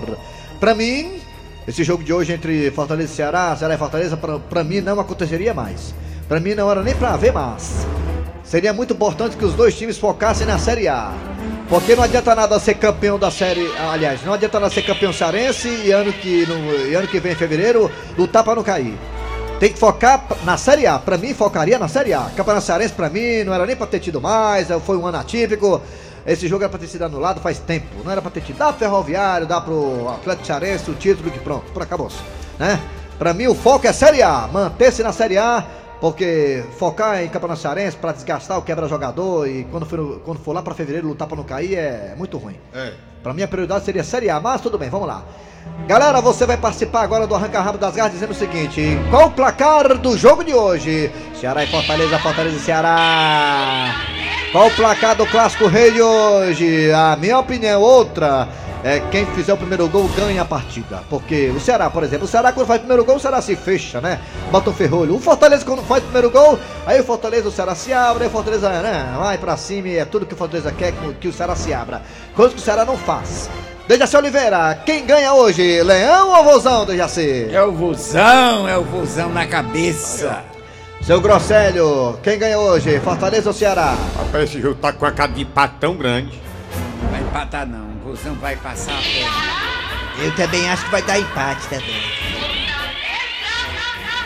Pra 0.60 0.74
mim, 0.74 1.20
esse 1.66 1.82
jogo 1.82 2.04
de 2.04 2.12
hoje 2.12 2.32
entre 2.32 2.70
Fortaleza 2.70 3.12
e 3.12 3.16
Ceará, 3.16 3.56
Ceará 3.56 3.74
e 3.74 3.78
Fortaleza, 3.78 4.16
pra, 4.16 4.38
pra 4.38 4.62
mim 4.62 4.80
não 4.80 5.00
aconteceria 5.00 5.52
mais. 5.52 5.92
Pra 6.28 6.38
mim 6.38 6.54
não 6.54 6.70
era 6.70 6.82
nem 6.82 6.94
pra 6.94 7.16
ver 7.16 7.32
mais. 7.32 7.84
Seria 8.44 8.72
muito 8.72 8.94
importante 8.94 9.36
que 9.36 9.44
os 9.44 9.54
dois 9.54 9.74
times 9.76 9.98
focassem 9.98 10.46
na 10.46 10.58
Série 10.58 10.88
A. 10.88 11.12
Porque 11.68 11.96
não 11.96 12.04
adianta 12.04 12.34
nada 12.34 12.58
ser 12.60 12.74
campeão 12.74 13.18
da 13.18 13.30
série. 13.30 13.66
Aliás, 13.90 14.22
não 14.24 14.34
adianta 14.34 14.60
nada 14.60 14.72
ser 14.72 14.82
campeão 14.82 15.12
cearense 15.12 15.68
e 15.68 15.90
ano 15.90 16.12
que, 16.12 16.46
no, 16.46 16.88
e 16.88 16.94
ano 16.94 17.08
que 17.08 17.18
vem, 17.18 17.32
em 17.32 17.36
fevereiro, 17.36 17.90
lutar 18.16 18.44
pra 18.44 18.54
não 18.54 18.62
cair. 18.62 18.94
Tem 19.62 19.72
que 19.72 19.78
focar 19.78 20.26
na 20.42 20.56
Série 20.56 20.88
A. 20.88 20.98
Pra 20.98 21.16
mim, 21.16 21.32
focaria 21.32 21.78
na 21.78 21.86
Série 21.86 22.12
A. 22.12 22.22
Campeonato 22.36 22.66
Cearense, 22.66 22.92
pra 22.94 23.08
mim, 23.08 23.44
não 23.44 23.54
era 23.54 23.64
nem 23.64 23.76
pra 23.76 23.86
ter 23.86 24.00
tido 24.00 24.20
mais. 24.20 24.66
Foi 24.84 24.96
um 24.96 25.06
ano 25.06 25.18
atípico. 25.18 25.80
Esse 26.26 26.48
jogo 26.48 26.64
era 26.64 26.68
pra 26.68 26.80
ter 26.80 26.88
sido 26.88 27.04
anulado 27.04 27.40
faz 27.40 27.60
tempo. 27.60 27.86
Não 28.04 28.10
era 28.10 28.20
pra 28.20 28.28
ter 28.28 28.40
tido. 28.40 28.56
Dá 28.56 28.72
Ferroviário, 28.72 29.46
dá 29.46 29.60
pro 29.60 30.08
Atlético 30.08 30.48
Cearense 30.48 30.90
o 30.90 30.94
título 30.94 31.30
que 31.30 31.38
pronto. 31.38 31.70
Por 31.70 31.80
acabou-se. 31.80 32.16
Né? 32.58 32.80
Pra 33.20 33.32
mim, 33.32 33.46
o 33.46 33.54
foco 33.54 33.86
é 33.86 33.92
Série 33.92 34.20
A. 34.20 34.48
Manter-se 34.52 35.00
na 35.00 35.12
Série 35.12 35.38
A. 35.38 35.64
Porque 36.02 36.64
focar 36.80 37.22
em 37.22 37.28
Campeonato 37.28 37.60
Cearense 37.60 37.96
pra 37.96 38.10
desgastar 38.10 38.58
o 38.58 38.62
quebra-jogador 38.62 39.46
e 39.46 39.62
quando 39.70 39.86
for, 39.86 40.20
quando 40.24 40.40
for 40.40 40.52
lá 40.52 40.60
pra 40.60 40.74
fevereiro 40.74 41.06
lutar 41.06 41.28
pra 41.28 41.36
não 41.36 41.44
cair 41.44 41.76
é 41.76 42.16
muito 42.18 42.36
ruim. 42.38 42.56
É. 42.74 42.92
Pra 43.22 43.32
mim 43.32 43.42
a 43.42 43.46
prioridade 43.46 43.84
seria 43.84 44.02
Série 44.02 44.28
A, 44.28 44.40
mas 44.40 44.60
tudo 44.60 44.76
bem, 44.76 44.90
vamos 44.90 45.06
lá. 45.06 45.22
Galera, 45.86 46.20
você 46.20 46.44
vai 46.44 46.56
participar 46.56 47.02
agora 47.02 47.24
do 47.24 47.36
Arranca 47.36 47.60
Rabo 47.60 47.78
das 47.78 47.94
Garras 47.94 48.12
dizendo 48.12 48.32
o 48.32 48.34
seguinte: 48.34 48.98
qual 49.10 49.28
o 49.28 49.30
placar 49.30 49.96
do 49.96 50.18
jogo 50.18 50.42
de 50.42 50.52
hoje? 50.52 51.08
Ceará 51.40 51.62
e 51.62 51.68
Fortaleza, 51.68 52.18
Fortaleza 52.18 52.56
e 52.56 52.60
Ceará. 52.60 54.21
Qual 54.52 54.66
o 54.66 54.70
placar 54.70 55.16
do 55.16 55.26
Clássico 55.26 55.66
Rei 55.66 55.90
de 55.92 56.02
hoje? 56.02 56.92
A 56.92 57.16
minha 57.16 57.38
opinião, 57.38 57.80
outra. 57.80 58.48
É 58.84 58.98
quem 59.12 59.24
fizer 59.26 59.52
o 59.52 59.56
primeiro 59.56 59.88
gol 59.88 60.08
ganha 60.08 60.42
a 60.42 60.44
partida. 60.44 61.04
Porque 61.08 61.50
o 61.56 61.60
Ceará, 61.60 61.88
por 61.88 62.02
exemplo, 62.02 62.24
o 62.24 62.28
Ceará 62.28 62.52
quando 62.52 62.66
faz 62.66 62.78
o 62.78 62.80
primeiro 62.80 63.04
gol, 63.04 63.14
o 63.14 63.20
Ceará 63.20 63.40
se 63.40 63.54
fecha, 63.54 64.00
né? 64.00 64.18
Bota 64.50 64.70
um 64.70 64.74
ferrolho. 64.74 65.14
O 65.14 65.20
Fortaleza 65.20 65.64
quando 65.64 65.82
faz 65.84 66.02
o 66.02 66.06
primeiro 66.06 66.30
gol, 66.30 66.58
aí 66.84 67.00
o 67.00 67.04
Fortaleza, 67.04 67.48
o 67.48 67.52
Ceará 67.52 67.76
se 67.76 67.92
abre, 67.92 68.24
aí 68.24 68.28
o 68.28 68.32
Fortaleza 68.32 68.68
né, 68.82 69.14
vai 69.16 69.38
pra 69.38 69.56
cima 69.56 69.86
e 69.86 69.98
é 69.98 70.04
tudo 70.04 70.26
que 70.26 70.34
o 70.34 70.36
Fortaleza 70.36 70.72
quer 70.72 70.90
que- 70.92 71.14
que 71.14 71.28
o 71.28 71.32
Ceará 71.32 71.54
se 71.54 71.72
abra. 71.72 72.02
Coisa 72.34 72.52
que 72.54 72.60
o 72.60 72.62
Ceará 72.64 72.84
não 72.84 72.96
faz. 72.98 73.48
Dejaci 73.86 74.16
Oliveira, 74.16 74.76
quem 74.84 75.06
ganha 75.06 75.32
hoje? 75.32 75.80
Leão 75.84 76.30
ou 76.36 76.42
Vozão, 76.44 76.84
Dejaci? 76.84 77.48
É 77.52 77.62
o 77.62 77.70
vozão, 77.70 78.68
é 78.68 78.76
o 78.76 78.82
vozão 78.82 79.28
na 79.28 79.46
cabeça. 79.46 80.42
Seu 81.12 81.20
Grosselho, 81.20 82.18
quem 82.22 82.38
ganha 82.38 82.58
hoje? 82.58 82.98
Fortaleza 83.00 83.50
ou 83.50 83.52
Ceará? 83.52 83.94
Rapaz, 84.16 84.44
esse 84.44 84.62
jogo 84.62 84.76
tá 84.76 84.94
com 84.94 85.04
a 85.04 85.12
cara 85.12 85.30
de 85.30 85.42
empate 85.42 85.74
tão 85.78 85.94
grande. 85.94 86.40
Vai 87.10 87.20
empatar 87.20 87.66
não, 87.66 87.84
o 87.84 87.98
vozão 88.02 88.34
vai 88.36 88.56
passar 88.56 88.94
a 88.94 89.02
perna. 89.02 90.24
Eu 90.24 90.34
também 90.34 90.66
acho 90.70 90.86
que 90.86 90.90
vai 90.90 91.02
dar 91.02 91.18
empate 91.18 91.68
também. 91.68 92.51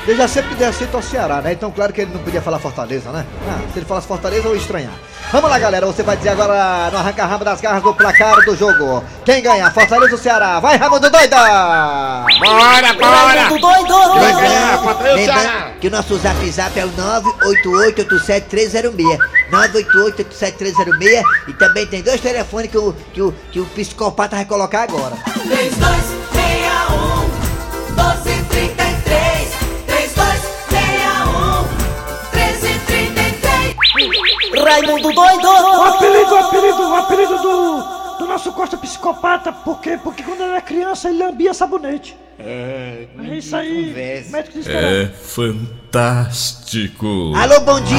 Dejaci 0.07 0.35
sempre 0.35 0.55
Dejaci 0.55 0.89
ao 0.93 1.03
Ceará, 1.03 1.43
né? 1.43 1.53
Então 1.53 1.73
claro 1.73 1.93
que 1.93 2.03
ele 2.03 2.13
não 2.15 2.21
podia 2.21 2.41
falar 2.41 2.61
Fortaleza, 2.61 3.11
né? 3.11 3.27
Ah, 3.49 3.59
se 3.73 3.81
ele 3.81 3.87
falasse 3.87 4.07
Fortaleza 4.07 4.47
eu 4.47 4.55
ia 4.55 4.61
estranhar. 4.61 4.93
Vamos 5.33 5.51
lá, 5.51 5.59
galera, 5.59 5.85
você 5.85 6.05
vai 6.05 6.17
dizer 6.17 6.29
agora 6.29 6.89
no 6.93 6.99
arranca-rabo 6.99 7.45
das 7.45 7.61
garras 7.61 7.83
do 7.83 7.93
placar 7.93 8.37
do 8.45 8.57
jogo. 8.57 9.03
Quem 9.25 9.43
ganha? 9.43 9.69
Fortaleza 9.73 10.13
ou 10.13 10.19
Ceará? 10.19 10.61
Vai, 10.61 10.77
Raimundo 10.77 11.11
Doida! 11.11 11.37
Bora, 12.39 12.93
bora! 12.93 13.51
Muito 13.51 13.67
doido! 13.67 14.15
Vai 14.15 14.33
ganhar, 14.33 14.79
Fortaleza 14.79 15.25
Ceará! 15.25 15.73
Que 15.81 15.89
o 15.89 15.91
nosso 15.91 16.17
zap 16.19 16.51
zap 16.51 16.79
é 16.79 16.85
o 16.85 16.91
98887-306. 16.91 19.19
98887-306. 19.51 21.25
E 21.49 21.53
também 21.55 21.85
tem 21.87 22.03
dois 22.03 22.21
telefones 22.21 22.71
que 22.71 22.79
o, 22.79 22.95
que 23.13 23.21
o, 23.21 23.35
que 23.51 23.59
o 23.59 23.67
psicopata 23.67 24.37
vai 24.37 24.45
colocar 24.45 24.85
agora. 24.85 25.17
3261 25.35 26.26
Raimundo 34.71 35.09
O 35.09 35.13
doido! 35.13 35.49
apelido, 35.49 36.35
o 36.35 36.39
apelido, 36.39 36.91
o 36.91 36.97
apelido 36.97 37.39
do, 37.39 37.83
do 38.19 38.27
nosso 38.27 38.53
Costa 38.53 38.77
psicopata, 38.77 39.53
por 39.53 39.81
quê? 39.81 39.99
Porque 40.03 40.23
quando 40.23 40.43
ele 40.43 40.51
era 40.53 40.61
criança 40.61 41.09
ele 41.09 41.25
lambia 41.25 41.55
sabonete. 41.55 42.17
É, 42.39 43.07
isso 43.33 43.57
aí, 43.57 44.25
o 44.29 44.33
médico 44.33 44.59
disse 44.59 44.71
É 44.71 45.07
fantástico. 45.07 47.33
Alô, 47.35 47.61
bom 47.61 47.81
dia! 47.81 47.97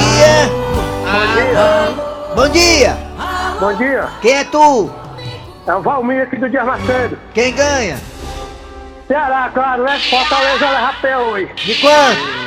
Bom 2.36 2.48
dia! 2.50 2.98
Bom 3.60 3.74
dia, 3.74 4.08
Quem 4.22 4.34
é 4.36 4.44
tu? 4.44 4.92
é 5.66 5.74
o 5.76 5.82
Valmir 5.82 6.22
aqui 6.22 6.38
do 6.38 6.48
Dias 6.50 6.66
Macedo. 6.66 7.18
Quem 7.34 7.54
ganha? 7.56 7.98
Ceará, 9.08 9.50
claro, 9.54 9.84
né? 9.84 9.98
Fortaleza 10.00 10.70
leva 10.70 10.90
até 10.90 11.18
hoje. 11.18 11.50
De 11.56 11.76
quanto? 11.76 12.47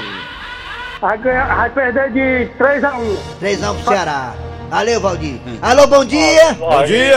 Vai, 1.00 1.16
ganhar, 1.16 1.56
vai 1.56 1.70
perder 1.70 2.12
de 2.12 2.50
3 2.58 2.84
a 2.84 2.98
1. 2.98 3.16
3x1 3.40 3.74
pro 3.74 3.92
Ceará. 3.92 4.34
Valeu, 4.68 5.00
Valdir. 5.00 5.40
Alô, 5.62 5.86
bom 5.86 6.04
dia! 6.04 6.52
Bom 6.52 6.84
dia! 6.84 7.16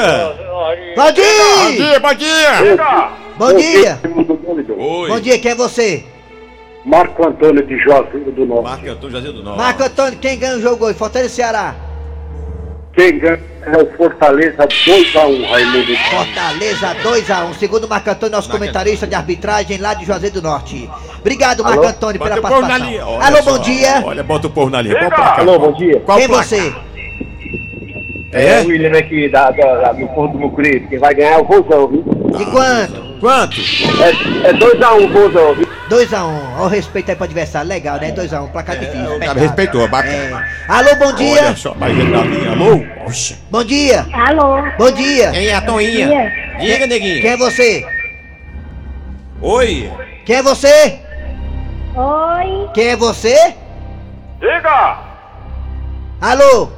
Valdir! 0.96 1.26
Bom 1.60 1.72
dia, 1.76 2.00
bom 2.00 2.14
dia! 2.14 2.78
Bom 3.38 3.54
dia! 3.54 4.00
Oi! 4.78 5.10
Bom 5.10 5.20
dia, 5.20 5.38
quem 5.38 5.52
é 5.52 5.56
você? 5.56 6.06
Marco 6.86 7.28
Antônio 7.28 7.66
de 7.66 7.78
Juazeiro 7.78 8.32
do 8.32 8.46
Norte. 8.46 8.64
Marco 8.64 8.90
Antônio 8.90 9.12
Jazeiro 9.12 9.38
do 9.38 9.44
Norte. 9.44 9.58
Marco 9.58 9.84
Antônio, 9.84 10.20
quem 10.20 10.40
ganha 10.40 10.56
o 10.56 10.62
jogo 10.62 10.86
hoje? 10.86 10.98
Fortaleza 10.98 11.32
e 11.32 11.36
Ceará. 11.36 11.76
Quem 12.94 13.20
ganha 13.20 13.40
é 13.66 13.78
o 13.78 13.98
Fortaleza 13.98 14.68
2x1, 14.68 15.50
Raimundo. 15.50 15.96
Fortaleza 16.10 16.96
2x1. 17.04 17.54
Segundo 17.60 17.88
Marco 17.88 18.10
Antônio, 18.10 18.36
nosso 18.36 18.50
comentarista 18.50 19.08
de 19.08 19.16
arbitragem 19.16 19.78
lá 19.78 19.94
de 19.94 20.06
Juazeiro 20.06 20.36
do 20.36 20.42
Norte. 20.42 20.90
Obrigado, 21.20 21.64
Marco 21.64 21.86
Antônio, 21.86 22.20
Bota 22.20 22.36
pela 22.36 22.42
participação. 22.50 23.22
Alô, 23.22 23.38
só, 23.38 23.52
bom 23.52 23.60
dia. 23.60 24.02
Olha, 24.06 24.24
bota 24.24 24.48
o 24.48 24.50
povo 24.50 24.70
na 24.70 24.82
linha. 24.82 25.08
Alô, 25.38 25.60
bom 25.60 25.72
dia. 25.74 26.00
Qual 26.02 26.18
Quem 26.18 26.28
você? 26.28 26.74
É, 28.32 28.62
o 28.62 28.68
William 28.68 28.98
aqui 28.98 29.30
da, 29.30 29.52
da, 29.52 29.76
da- 29.76 29.92
do 29.94 30.08
Porto 30.08 30.34
do 30.34 30.40
Mucuri. 30.40 30.80
Quem 30.90 30.98
vai 30.98 31.14
ganhar 31.14 31.34
é 31.34 31.38
o 31.38 31.44
Vozão, 31.46 31.88
viu? 31.88 32.04
De 32.36 32.46
quanto? 32.46 33.04
Quanto? 33.20 33.56
É, 34.02 34.50
é 34.50 34.54
2x1 34.54 35.06
o 35.06 35.08
Vozão, 35.10 35.54
viu? 35.54 35.68
2x1. 35.94 36.56
Olha 36.56 36.64
o 36.64 36.68
respeito 36.68 37.10
aí 37.10 37.16
pro 37.16 37.26
adversário. 37.26 37.70
Legal, 37.70 38.00
né? 38.00 38.12
2x1. 38.12 38.52
Placar 38.52 38.78
difícil. 38.78 39.02
O 39.02 39.08
cara 39.08 39.20
pegado. 39.20 39.40
respeitou, 39.40 39.88
bacana. 39.88 40.48
É. 40.48 40.72
Alô, 40.72 40.96
bom 40.96 41.14
dia. 41.14 41.44
Olha 41.46 41.56
só, 41.56 41.76
mas 41.76 41.92
ele 41.92 42.10
na 42.10 42.24
linha. 42.24 42.52
Alô? 42.52 42.84
Oxe. 43.06 43.38
Bom 43.52 43.64
dia. 43.64 44.06
Alô? 44.12 44.64
Bom 44.78 44.92
dia. 44.92 45.32
Quem 45.32 45.48
é 45.48 45.56
a 45.56 45.62
Toinha? 45.62 46.32
Diga, 46.60 46.88
neguinho. 46.88 47.22
Quem 47.22 47.30
é 47.32 47.38
você? 47.38 47.86
Oi. 49.42 49.92
Quem 50.26 50.36
é 50.38 50.42
você? 50.42 51.00
Oi? 51.96 52.70
Quem 52.74 52.88
é 52.88 52.96
você? 52.96 53.54
Diga! 54.40 54.98
Alô? 56.20 56.70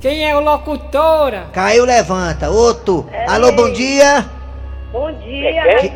Quem 0.00 0.28
é 0.28 0.36
o 0.36 0.40
locutora? 0.40 1.46
Caiu, 1.52 1.84
levanta. 1.84 2.50
Outro. 2.50 3.08
Alô, 3.26 3.50
bom 3.52 3.72
dia. 3.72 4.24
Bom 4.92 5.10
dia, 5.20 5.78
Que-. 5.80 5.92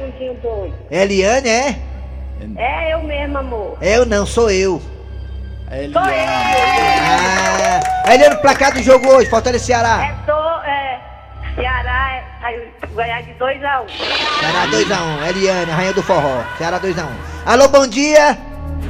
Eliane, 0.90 1.48
é? 1.48 1.91
É 2.56 2.92
eu 2.94 3.02
mesmo, 3.02 3.38
amor. 3.38 3.78
Eu 3.80 4.04
não, 4.04 4.26
sou 4.26 4.50
eu. 4.50 4.80
Sou 5.92 6.02
eu. 6.02 6.26
Ah, 8.04 8.14
Eliane, 8.14 8.36
placar 8.36 8.74
do 8.74 8.82
jogo 8.82 9.08
hoje, 9.08 9.30
Fortaleza 9.30 9.64
e 9.64 9.66
Ceará. 9.66 10.04
É, 10.04 10.14
tô, 10.26 10.38
é, 10.66 11.00
Ceará 11.54 12.24
é, 12.42 12.66
vai 12.94 13.06
ganhar 13.06 13.22
de 13.22 13.32
2 13.34 13.64
a 13.64 13.82
1 13.82 13.88
Ceará 13.88 14.66
2x1. 14.66 15.28
Eliane, 15.28 15.70
a 15.70 15.74
rainha 15.74 15.92
do 15.92 16.02
forró. 16.02 16.42
Ceará 16.58 16.80
2x1. 16.80 17.06
Alô, 17.46 17.68
bom 17.68 17.86
dia. 17.86 18.36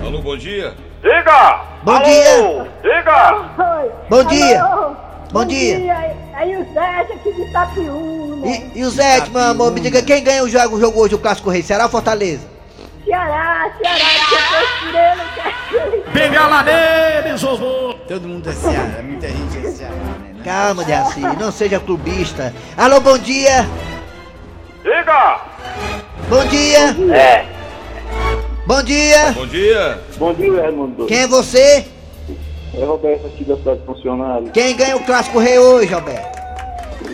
Alô, 0.05 0.19
bom 0.21 0.37
dia. 0.37 0.75
Diga! 1.03 1.61
Bom 1.83 2.03
dia. 2.03 2.71
Diga! 2.83 3.33
Oi. 3.59 3.91
Bom 4.09 4.25
dia. 4.25 4.63
Alô? 4.63 4.97
Bom 5.33 5.45
dia. 5.45 6.17
Aí 6.35 6.57
o 6.57 6.73
Sérgio 6.73 7.15
aqui 7.15 7.33
de 7.33 7.43
Itapiúna. 7.43 8.47
E, 8.47 8.79
e 8.81 8.85
o 8.85 8.91
Zé, 8.91 9.21
meu 9.29 9.43
amor, 9.43 9.73
me 9.73 9.81
diga 9.81 10.03
quem 10.03 10.25
ganha 10.25 10.43
o 10.43 10.49
jogo, 10.49 10.77
o 10.77 10.81
jogo 10.81 11.01
hoje, 11.01 11.15
o 11.15 11.19
Clássico 11.19 11.51
Rei, 11.51 11.63
Ceará 11.63 11.85
ou 11.85 11.91
Fortaleza? 11.91 12.52
Ceará, 13.05 13.73
Ceará, 13.79 14.05
que 14.29 14.35
eu 14.35 14.41
tô 14.49 14.87
tirando, 14.87 16.05
que 16.05 16.11
Pega 16.13 16.47
lá 16.47 16.63
neles, 16.63 17.43
vovô! 17.43 17.95
Todo 18.07 18.29
mundo 18.29 18.49
é 18.49 18.53
Ceará, 18.53 19.03
muita 19.03 19.29
gente 19.29 19.59
é 19.59 19.71
Ceará, 19.71 19.95
né? 19.95 20.35
Calma, 20.45 20.85
Deaci, 20.85 21.21
não 21.21 21.51
seja 21.51 21.81
clubista. 21.81 22.55
Alô, 22.77 23.01
bom 23.01 23.19
dia. 23.19 23.67
Diga! 24.83 25.41
Bom 26.29 26.45
dia. 26.47 27.15
É. 27.15 27.47
Bom 28.67 28.83
dia. 28.83 29.33
Bom 29.33 29.47
dia. 29.47 30.03
Bom 30.17 30.35
dia, 30.35 30.63
Raimundo. 30.63 31.07
Quem 31.07 31.23
é 31.23 31.27
você? 31.27 31.87
É 32.75 32.85
Roberto 32.85 33.27
aqui 33.27 33.45
da 33.45 33.57
cidade 33.57 33.81
funcionário. 33.85 34.51
Quem 34.51 34.77
ganha 34.77 34.97
o 34.97 35.05
Clássico 35.05 35.39
Rei 35.39 35.59
hoje, 35.59 35.93
Alberto? 35.93 36.42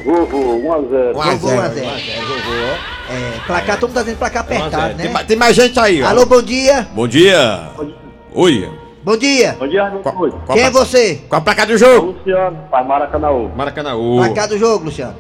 Vovô, 0.08 0.38
1x0. 0.56 1.12
Vovô 1.12 1.48
1x0. 1.48 1.84
É, 3.10 3.38
placar, 3.46 3.78
todo 3.78 3.88
mundo 3.90 3.96
tá 3.96 4.02
dizendo 4.02 4.18
placar 4.18 4.42
apertado, 4.42 4.94
Tem, 4.96 5.06
né? 5.06 5.12
ma- 5.12 5.24
tem 5.24 5.36
mais 5.36 5.54
gente 5.54 5.78
aí, 5.78 6.02
ó. 6.02 6.08
Alô, 6.08 6.24
bom 6.24 6.40
dia. 6.40 6.86
Bom 6.94 7.06
dia. 7.06 7.68
Oi. 8.34 8.70
Bom 9.04 9.16
dia. 9.18 9.54
Bom 9.58 9.68
dia, 9.68 9.82
Raimundo. 9.84 10.02
Qual, 10.02 10.30
Quem 10.56 10.62
é 10.62 10.70
você? 10.70 11.20
Qual 11.28 11.38
a 11.40 11.44
placa 11.44 11.66
do 11.66 11.76
jogo? 11.76 12.12
Luciano, 12.18 12.56
faz 12.70 12.86
Maracanãú. 12.86 13.50
Maracanãú. 13.54 14.16
Placar 14.16 14.48
do 14.48 14.58
jogo, 14.58 14.86
Luciano. 14.86 15.14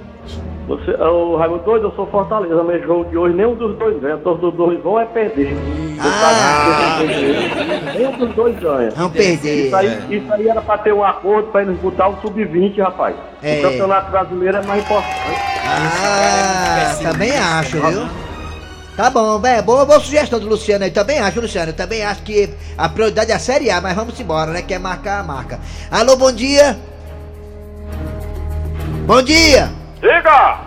Você, 0.68 0.90
o 0.90 1.36
Raimundo 1.36 1.64
doido, 1.64 1.86
eu 1.88 1.92
sou 1.92 2.06
Fortaleza, 2.06 2.62
mas 2.62 2.82
jogo 2.82 3.04
de 3.10 3.16
hoje 3.16 3.34
nenhum 3.34 3.54
dos 3.54 3.76
dois 3.78 3.98
ganha. 4.00 4.16
Todos 4.18 4.42
os 4.50 4.54
dois 4.54 4.82
vão 4.82 4.98
é 5.00 5.04
perder. 5.06 5.54
Ah, 6.00 6.98
Nenhum 7.98 8.16
dos 8.16 8.34
dois 8.34 8.58
ganha. 8.60 8.90
vamos 8.92 9.12
perder. 9.12 9.66
Isso 9.66 9.76
aí, 9.76 10.16
isso 10.16 10.32
aí 10.32 10.48
era 10.48 10.62
pra 10.62 10.78
ter 10.78 10.92
um 10.92 11.04
acordo 11.04 11.50
pra 11.50 11.62
eles 11.62 11.76
botar 11.80 12.08
o 12.08 12.20
sub-20, 12.20 12.78
rapaz. 12.78 13.16
É. 13.42 13.58
O 13.58 13.62
campeonato 13.62 14.10
brasileiro 14.10 14.56
é 14.56 14.62
mais 14.62 14.84
importante. 14.84 15.18
Ah, 15.66 16.96
também 17.02 17.36
acho, 17.36 17.80
viu? 17.80 18.08
Tá 18.96 19.10
bom, 19.10 19.38
velho. 19.38 19.62
Boa, 19.62 19.84
boa 19.84 20.00
sugestão 20.00 20.38
do 20.38 20.48
Luciano 20.48 20.84
aí. 20.84 20.90
Também 20.90 21.18
acho, 21.18 21.40
Luciano. 21.40 21.72
Também 21.72 22.04
acho 22.04 22.22
que 22.22 22.52
a 22.76 22.88
prioridade 22.88 23.30
é 23.30 23.34
a 23.34 23.38
Série 23.38 23.70
A, 23.70 23.80
mas 23.80 23.94
vamos 23.94 24.18
embora, 24.18 24.50
né? 24.52 24.62
Quer 24.62 24.78
marcar, 24.78 25.24
marca. 25.24 25.58
Alô, 25.90 26.16
bom 26.16 26.32
dia. 26.32 26.76
Bom 29.06 29.22
dia. 29.22 29.70
Diga! 30.00 30.58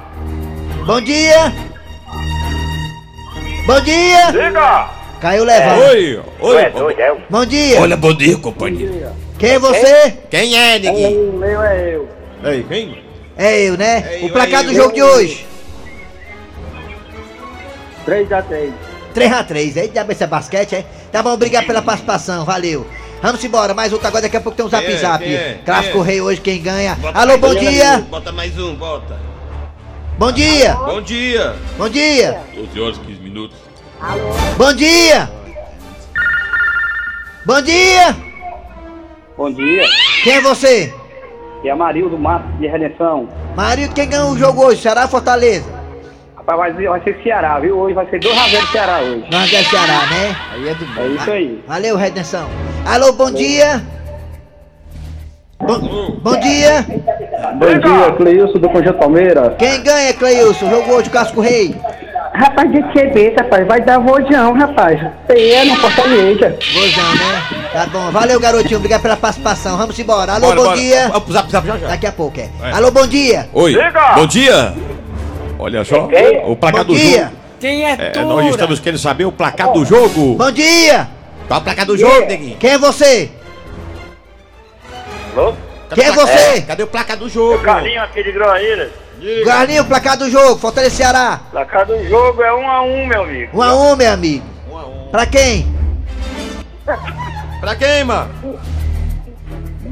Bom 0.85 1.01
dia. 1.01 1.53
Bom 3.67 3.81
dia. 3.81 4.31
Diga! 4.31 5.00
Caiu 5.21 5.43
levando. 5.43 5.81
Oi. 5.83 6.19
Oi. 6.39 6.95
é 6.97 7.11
o. 7.11 7.21
Bom 7.29 7.45
dia. 7.45 7.79
Olha, 7.79 7.95
bom 7.95 8.11
dia, 8.11 8.35
companheiro. 8.39 9.13
Quem 9.37 9.51
é 9.51 9.59
você? 9.59 10.17
Quem 10.31 10.57
é, 10.57 10.79
neguinho? 10.79 11.29
O 11.29 11.37
meu 11.37 11.61
é 11.61 11.95
eu. 11.95 12.09
Ei, 12.43 12.63
quem? 12.63 13.03
É 13.37 13.61
eu, 13.61 13.77
né? 13.77 14.19
É 14.19 14.25
o 14.25 14.29
placar 14.31 14.61
é 14.61 14.63
do 14.63 14.71
eu. 14.71 14.75
jogo 14.75 14.95
de 14.95 15.03
hoje. 15.03 15.45
3x3. 18.03 18.71
3x3, 19.13 19.77
aí 19.77 19.87
diabo 19.89 20.11
esse 20.11 20.23
é 20.23 20.27
basquete, 20.27 20.73
é? 20.73 20.85
Tá 21.11 21.21
bom, 21.21 21.33
obrigado 21.33 21.67
pela 21.67 21.83
participação, 21.83 22.43
valeu. 22.43 22.87
Vamos 23.21 23.43
embora, 23.43 23.75
mais 23.75 23.93
outro 23.93 24.07
agora, 24.07 24.23
daqui 24.23 24.37
a 24.37 24.41
pouco 24.41 24.55
tem 24.55 24.65
um 24.65 24.69
zap 24.69 24.85
é? 24.85 24.97
zap. 24.97 25.23
É? 25.23 25.59
Clássico 25.63 25.99
é? 25.99 26.03
Rei 26.03 26.21
hoje, 26.21 26.41
quem 26.41 26.59
ganha. 26.59 26.97
Alô, 27.13 27.37
bom 27.37 27.53
dia. 27.53 27.99
Bota 28.09 28.31
mais 28.31 28.57
um, 28.57 28.73
bota. 28.73 29.19
Bom 30.17 30.31
dia. 30.31 30.73
Bom 30.73 31.01
dia. 31.01 31.55
Bom 31.77 31.89
dia. 31.89 32.39
12 32.55 32.79
horas 32.79 32.97
e 32.97 32.99
15 33.01 33.19
minutos. 33.21 33.70
Bom 34.57 34.73
dia. 34.73 35.29
Bom 37.45 37.61
dia. 37.61 38.15
Bom 39.37 39.51
dia. 39.51 39.85
Quem 40.23 40.33
é 40.33 40.41
você? 40.41 40.93
E 41.63 41.69
a 41.69 41.75
Marildo 41.75 42.17
Mato 42.17 42.47
de 42.59 42.67
Redenção. 42.67 43.29
Marido, 43.55 43.93
quem 43.93 44.09
ganhou 44.09 44.31
o 44.31 44.37
jogo 44.37 44.65
hoje? 44.65 44.81
Ceará 44.81 45.03
ou 45.03 45.07
Fortaleza? 45.07 45.71
Rapaz, 46.35 46.75
vai, 46.75 46.87
vai 46.87 47.03
ser 47.03 47.21
Ceará, 47.21 47.59
viu? 47.59 47.77
Hoje 47.77 47.93
vai 47.93 48.09
ser 48.09 48.19
2x0 48.19 48.71
Ceará 48.71 48.99
hoje. 49.01 49.25
Nós 49.31 49.53
é 49.53 49.63
Ceará, 49.63 50.05
né? 50.07 50.35
Aí 50.53 50.69
é 50.69 50.73
do 50.73 50.99
É 50.99 51.07
isso 51.07 51.31
aí. 51.31 51.63
Valeu, 51.67 51.95
Redenção. 51.95 52.49
Alô, 52.85 53.13
bom 53.13 53.31
dia. 53.31 53.83
Bom, 55.59 55.79
bom 56.23 56.39
dia. 56.39 56.85
Bom 57.59 57.79
dia, 57.79 58.11
Cleilson 58.17 58.57
do 58.57 58.69
Conjunto 58.69 58.97
Palmeiras. 58.97 59.53
Quem 59.59 59.83
ganha, 59.83 60.11
Cleilson? 60.13 60.69
Jogo 60.71 60.91
hoje, 60.91 61.09
o 61.09 61.11
Clássico 61.11 61.41
Rei. 61.41 61.75
Rapaz, 62.33 62.71
de 62.71 62.81
que 62.93 63.29
rapaz? 63.37 63.67
Vai 63.67 63.81
dar 63.81 63.99
vojão, 63.99 64.53
rapaz. 64.53 64.99
Pé 65.27 65.65
no 65.65 65.75
Fortaleza. 65.75 66.57
Gozão, 66.73 67.15
né? 67.15 67.69
Tá 67.73 67.85
bom. 67.87 68.09
Valeu, 68.11 68.39
garotinho. 68.39 68.77
Obrigado 68.77 69.01
pela 69.01 69.17
participação. 69.17 69.77
Vamos 69.77 69.97
embora. 69.99 70.33
Alô, 70.33 70.47
Bora, 70.47 70.55
bom 70.55 70.63
bora. 70.63 70.77
dia. 70.77 71.09
Vamos, 71.09 71.31
Zap, 71.33 71.51
zap, 71.51 71.67
já, 71.67 71.77
já. 71.77 71.87
Daqui 71.87 72.07
a 72.07 72.11
pouco, 72.11 72.39
é. 72.39 72.49
É. 72.63 72.71
Alô, 72.71 72.89
bom 72.89 73.05
dia. 73.05 73.49
Oi. 73.53 73.75
Bom 74.15 74.25
dia. 74.27 74.73
Olha 75.59 75.83
só. 75.83 76.07
O 76.45 76.55
placar 76.55 76.85
Bom 76.85 76.93
do 76.93 76.99
dia. 76.99 77.23
jogo. 77.23 77.31
Quem 77.59 77.85
é, 77.85 77.91
É, 78.15 78.23
nós 78.23 78.45
estamos 78.47 78.79
querendo 78.79 78.99
saber 78.99 79.25
o 79.25 79.31
placar 79.31 79.71
do 79.71 79.85
jogo. 79.85 80.35
Bom 80.35 80.51
dia. 80.51 81.07
Qual 81.47 81.59
a 81.59 81.63
placar 81.63 81.85
do 81.85 81.97
jogo, 81.97 82.25
neguinho? 82.27 82.57
Quem 82.57 82.71
é 82.71 82.77
você? 82.77 83.29
Alô? 85.35 85.53
Quem 85.93 86.05
é 86.05 86.11
você? 86.11 86.61
Cadê 86.61 86.83
o 86.83 86.87
placar 86.87 87.17
do 87.17 87.27
jogo? 87.29 87.59
Carlinho 87.59 88.01
aqui 88.01 88.23
de 88.23 88.31
Groaíra. 88.31 88.89
Carlinho, 89.45 89.85
placar 89.85 90.17
do 90.17 90.29
jogo. 90.29 90.59
Fortaleza 90.59 90.95
Ceará. 90.95 91.41
Placar 91.51 91.85
do 91.85 92.07
jogo 92.07 92.41
é 92.41 92.49
1x1, 92.49 93.07
meu 93.07 93.23
amigo. 93.23 93.57
1 93.57 93.61
a 93.61 93.75
1 93.75 93.95
meu 93.95 94.13
amigo. 94.13 94.45
Pra 95.11 95.25
quem? 95.25 95.67
Pra 97.59 97.75
quem, 97.75 98.03
mano? 98.03 98.31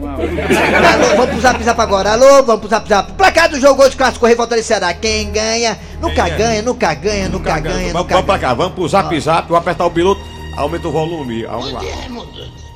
Alô, 0.02 1.16
vamos 1.18 1.30
pro 1.32 1.42
zap 1.42 1.64
zap 1.64 1.80
agora. 1.82 2.14
Alô, 2.14 2.44
vamos 2.44 2.62
pro 2.62 2.70
zap 2.70 2.88
zap. 2.88 3.12
Placar 3.14 3.50
do 3.50 3.60
jogo 3.60 3.84
hoje, 3.84 3.96
clássico 3.96 4.26
Rei 4.26 4.36
Fortaleza 4.36 4.68
Ceará. 4.68 4.94
Quem 4.94 5.32
ganha, 5.32 5.78
nunca 6.02 6.30
ganha, 6.30 6.62
nunca 6.62 6.94
ganha, 6.94 7.30
nunca 7.30 7.60
ganha, 7.60 7.94
Vamos, 7.94 8.02
nunca 8.02 8.14
vamos 8.14 8.26
pra 8.26 8.38
ganha. 8.38 8.50
cá, 8.50 8.54
vamos 8.54 8.74
pro 8.74 8.88
zap 8.88 9.20
zap, 9.20 9.48
vou 9.48 9.58
apertar 9.58 9.86
o 9.86 9.92
piloto, 9.92 10.22
aumenta 10.58 10.88
o 10.88 10.92
volume. 10.92 11.44
Vamos 11.44 11.72
lá. 11.74 11.82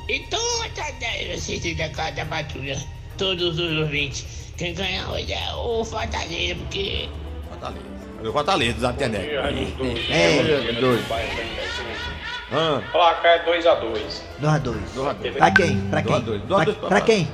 Então, 0.08 0.40
assistir 1.34 1.74
da 1.74 1.88
cada 1.88 2.24
patrulha, 2.26 2.78
todos 3.16 3.58
os 3.58 3.78
ouvintes. 3.78 4.43
Quem 4.56 4.72
ganha 4.72 5.08
hoje 5.08 5.32
é 5.32 5.52
o 5.54 5.84
Fortaleza, 5.84 6.54
porque. 6.54 7.08
Fortaleza. 7.48 7.84
O 8.22 8.32
Fortaleza, 8.32 8.78
Zap 8.78 8.96
Teneco? 8.96 9.24
É. 10.10 10.72
Dois. 10.80 11.00
Ah. 12.52 12.80
Placar 12.92 13.32
é 13.32 13.44
2x2. 13.44 14.20
2x2. 14.40 15.32
Pra 15.36 15.50
quem? 15.50 15.80
Pra 15.90 16.02
quem? 16.02 16.40
Pra, 16.46 16.88
pra 16.88 17.00
quem? 17.00 17.28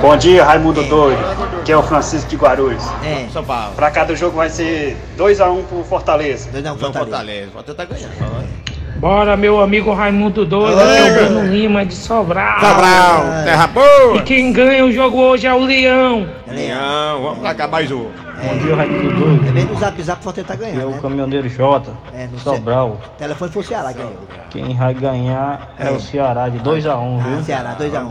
Bom 0.00 0.16
dia, 0.16 0.44
Raimundo 0.44 0.82
Doido. 0.82 1.62
Que 1.64 1.70
é 1.70 1.76
o 1.76 1.82
Francisco 1.82 2.28
de 2.28 2.36
Guarulhos. 2.36 2.82
É. 3.04 3.28
São 3.32 3.44
Paulo. 3.44 3.74
Pra 3.76 3.90
cá 3.92 4.04
do 4.04 4.16
jogo 4.16 4.36
vai 4.36 4.50
ser 4.50 4.96
2x1 5.16 5.64
pro 5.66 5.84
Fortaleza. 5.84 6.50
2x1 6.50 6.92
Fortaleza. 6.92 7.50
Fortaleza 7.52 7.74
tá 7.74 7.84
ganhando. 7.84 8.63
Bora, 8.96 9.36
meu 9.36 9.60
amigo 9.60 9.92
Raimundo 9.92 10.44
Doido, 10.46 10.78
Oi. 10.78 10.82
aqui 10.82 10.96
é 10.98 11.10
o 11.10 11.14
Bruno 11.28 11.52
Lima 11.52 11.84
de 11.84 11.94
Sobral. 11.94 12.60
Sobral, 12.60 13.44
terra 13.44 13.66
boa. 13.66 14.16
E 14.16 14.22
quem 14.22 14.52
ganha 14.52 14.84
o 14.84 14.92
jogo 14.92 15.18
hoje 15.18 15.46
é 15.46 15.52
o 15.52 15.58
Leão. 15.60 16.26
Leão, 16.46 17.22
vamos 17.22 17.38
pra 17.40 17.54
cá 17.54 17.66
mais 17.68 17.90
um. 17.90 18.06
Bom 18.46 18.58
dia, 18.58 18.74
Raimundo 18.76 19.12
Doido. 19.18 19.48
É 19.48 19.52
bem 19.52 19.64
no 19.64 19.78
zap 19.78 20.02
zap 20.02 20.22
Fortaleza 20.22 20.48
tá 20.52 20.56
ganhando, 20.56 20.80
Eu, 20.82 20.90
né? 20.90 20.98
caminhoneiro 21.00 21.48
Jota, 21.48 21.92
É, 22.12 22.26
no 22.26 22.38
Sobral. 22.38 23.00
O 23.14 23.18
telefone 23.18 23.50
foi 23.50 23.62
o 23.62 23.64
Ceará, 23.64 23.92
ganhou. 23.92 24.12
Quem 24.50 24.76
vai 24.76 24.94
ganhar 24.94 25.74
é, 25.78 25.90
o 25.90 26.00
Ceará 26.00 26.48
de 26.48 26.58
2x1, 26.58 27.22
viu? 27.22 27.42
Ceará, 27.44 27.76
2x1. 27.78 28.10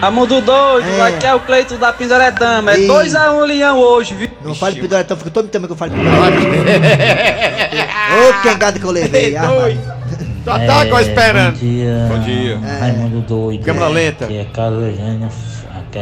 Raimundo 0.00 0.40
doido, 0.40 0.88
É. 0.88 1.02
aqui 1.08 1.26
é 1.26 1.34
o 1.34 1.40
Cleito 1.40 1.76
da 1.76 1.92
Pindaretama. 1.92 2.72
É 2.72 2.78
Ih. 2.80 2.88
2x1 2.88 3.44
Leão 3.46 3.78
hoje, 3.78 4.14
viu? 4.14 4.28
Não 4.44 4.54
fale 4.54 4.80
pidoretão, 4.80 5.16
fica 5.16 5.30
todo 5.30 5.48
também 5.48 5.66
que 5.66 5.72
eu 5.72 5.76
falo 5.76 5.92
pidoretão. 5.92 6.26
Ô, 8.28 8.42
quem 8.42 8.58
gado 8.58 8.78
que 8.80 8.86
eu 8.86 8.90
levei. 8.90 9.36
ah. 9.36 9.46
Só 10.44 10.56
tá 10.60 10.86
com 10.86 11.00
esperando. 11.00 11.54
Bom 11.54 11.58
dia. 11.58 12.06
Bom 12.08 12.18
dia. 12.20 12.58
Raimundo 12.78 13.20
doido. 13.22 13.64
Câmera 13.64 13.88
lenta. 13.88 14.24
Aqui 14.26 14.38
é 14.38 14.44
Carlos 14.44 14.84
Eugênio, 14.84 15.28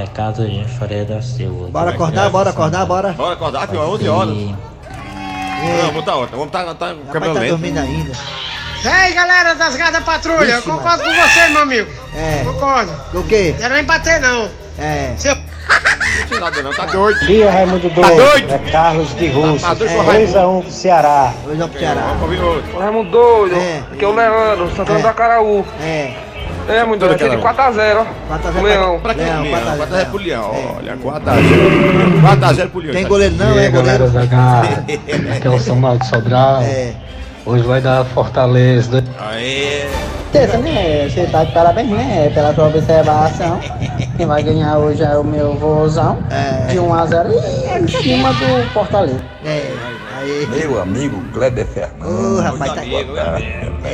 aqui 0.02 0.20
é 0.20 0.24
Eugênio 0.44 0.68
Faria 0.68 1.04
da 1.04 1.22
Silva. 1.22 1.68
Bora 1.68 1.90
acordar, 1.90 2.30
bora 2.30 2.50
acordar, 2.50 2.86
bora. 2.86 3.12
Bora 3.12 3.34
acordar, 3.34 3.68
filho, 3.68 3.80
11 3.82 4.08
horas. 4.08 4.34
Não, 4.34 5.76
vamos 5.78 5.94
botar 5.94 6.16
outra. 6.16 6.36
Vamos 6.36 6.46
estar 6.46 6.74
tá, 6.74 6.94
com 6.94 7.12
câmera 7.12 7.34
tá 7.34 7.40
lenta. 7.40 7.52
dormindo 7.52 7.78
ainda. 7.78 8.12
E 8.84 8.88
aí, 8.88 9.14
galera 9.14 9.54
das 9.54 9.76
garras 9.76 9.94
da 9.94 10.00
patrulha, 10.02 10.44
eu 10.44 10.56
Vixe, 10.56 10.68
concordo 10.68 11.02
com 11.02 11.10
você, 11.10 11.48
meu 11.48 11.62
amigo. 11.62 11.90
É. 12.14 12.44
Concordo. 12.44 12.92
O 13.14 13.22
quê? 13.24 13.54
Quero 13.58 13.74
nem 13.74 13.84
bater, 13.84 14.20
não. 14.20 14.48
É. 14.78 15.14
Você... 15.16 15.34
Não 16.30 16.40
nada 16.40 16.62
não, 16.62 16.70
tá 16.70 16.84
doido. 16.86 17.18
Dia, 17.26 17.50
Raimundo 17.50 17.88
Tá 17.88 18.02
Doido. 18.02 18.30
doido? 18.30 18.52
É 18.52 18.70
Carlos 18.70 19.14
de 19.16 19.28
Russo. 19.28 19.64
Tá 19.64 19.74
doido, 19.74 19.90
É 19.90 19.94
seu 19.94 20.04
Raimundo. 20.04 20.32
2x1 20.32 20.62
pro 20.62 20.70
Ceará. 20.70 21.32
2x1 21.46 21.68
pro 21.68 21.78
Ceará. 21.78 22.16
Outro. 22.42 22.78
Raimundo 22.78 23.10
doido, 23.10 23.56
É. 23.56 23.82
aqui 23.92 24.04
é 24.04 24.08
o 24.08 24.12
Leandro, 24.14 24.76
Santana 24.76 24.98
É. 24.98 25.02
do 25.02 25.08
Acaraú. 25.08 25.66
É. 25.80 26.12
É, 26.68 26.84
muito 26.84 27.00
doido, 27.00 27.14
aqui 27.14 27.24
é 27.24 27.28
de 27.28 27.36
4x0, 27.36 28.06
ó. 28.30 28.34
4x0 28.36 28.62
Leão. 28.62 29.00
Pra 29.00 29.14
quem? 29.14 29.24
Leão, 29.24 29.42
Leão, 29.42 29.54
4x0. 29.54 29.86
4x0 29.86 30.06
pro 30.06 30.18
Leão. 30.18 30.50
Olha, 30.78 30.96
4x0. 30.96 32.22
4x0 32.22 32.68
pro 32.70 32.80
Leão. 32.80 32.92
Tem 32.94 33.06
goleiro 33.06 33.34
não, 33.36 33.58
é 33.58 33.68
goleiro? 33.68 34.04
Aqui 35.36 35.46
é 35.46 35.50
o 35.50 35.58
Samuel 35.58 35.98
de 35.98 36.06
Sobral. 36.06 36.62
É. 36.62 36.92
Hoje 37.46 37.62
vai 37.64 37.80
dar 37.80 38.04
Fortaleza. 38.06 39.04
Aê. 39.18 39.86
Terça, 40.32 40.56
né? 40.58 41.08
Você 41.08 41.26
tá 41.26 41.44
de 41.44 41.52
parabéns, 41.52 41.90
né? 41.90 42.30
Pela 42.34 42.54
sua 42.54 42.68
observação. 42.68 43.60
Quem 44.16 44.26
vai 44.26 44.42
ganhar 44.42 44.78
hoje 44.78 45.02
é 45.02 45.16
o 45.16 45.22
meu 45.22 45.54
vozão. 45.54 46.18
É. 46.30 46.72
De 46.72 46.78
1x0 46.78 47.26
e 47.30 47.82
em 47.82 47.88
cima 47.88 48.32
do 48.32 48.72
Fortaleza. 48.72 49.20
É. 49.44 49.70
Aí. 50.24 50.46
Meu 50.46 50.80
amigo 50.82 51.22
Kleber 51.32 51.66
Fernandes. 51.66 52.06
Ô, 52.38 52.40
rapaz, 52.40 52.72
tá 52.74 52.82
Boa 52.84 53.04
tarde. 53.14 53.46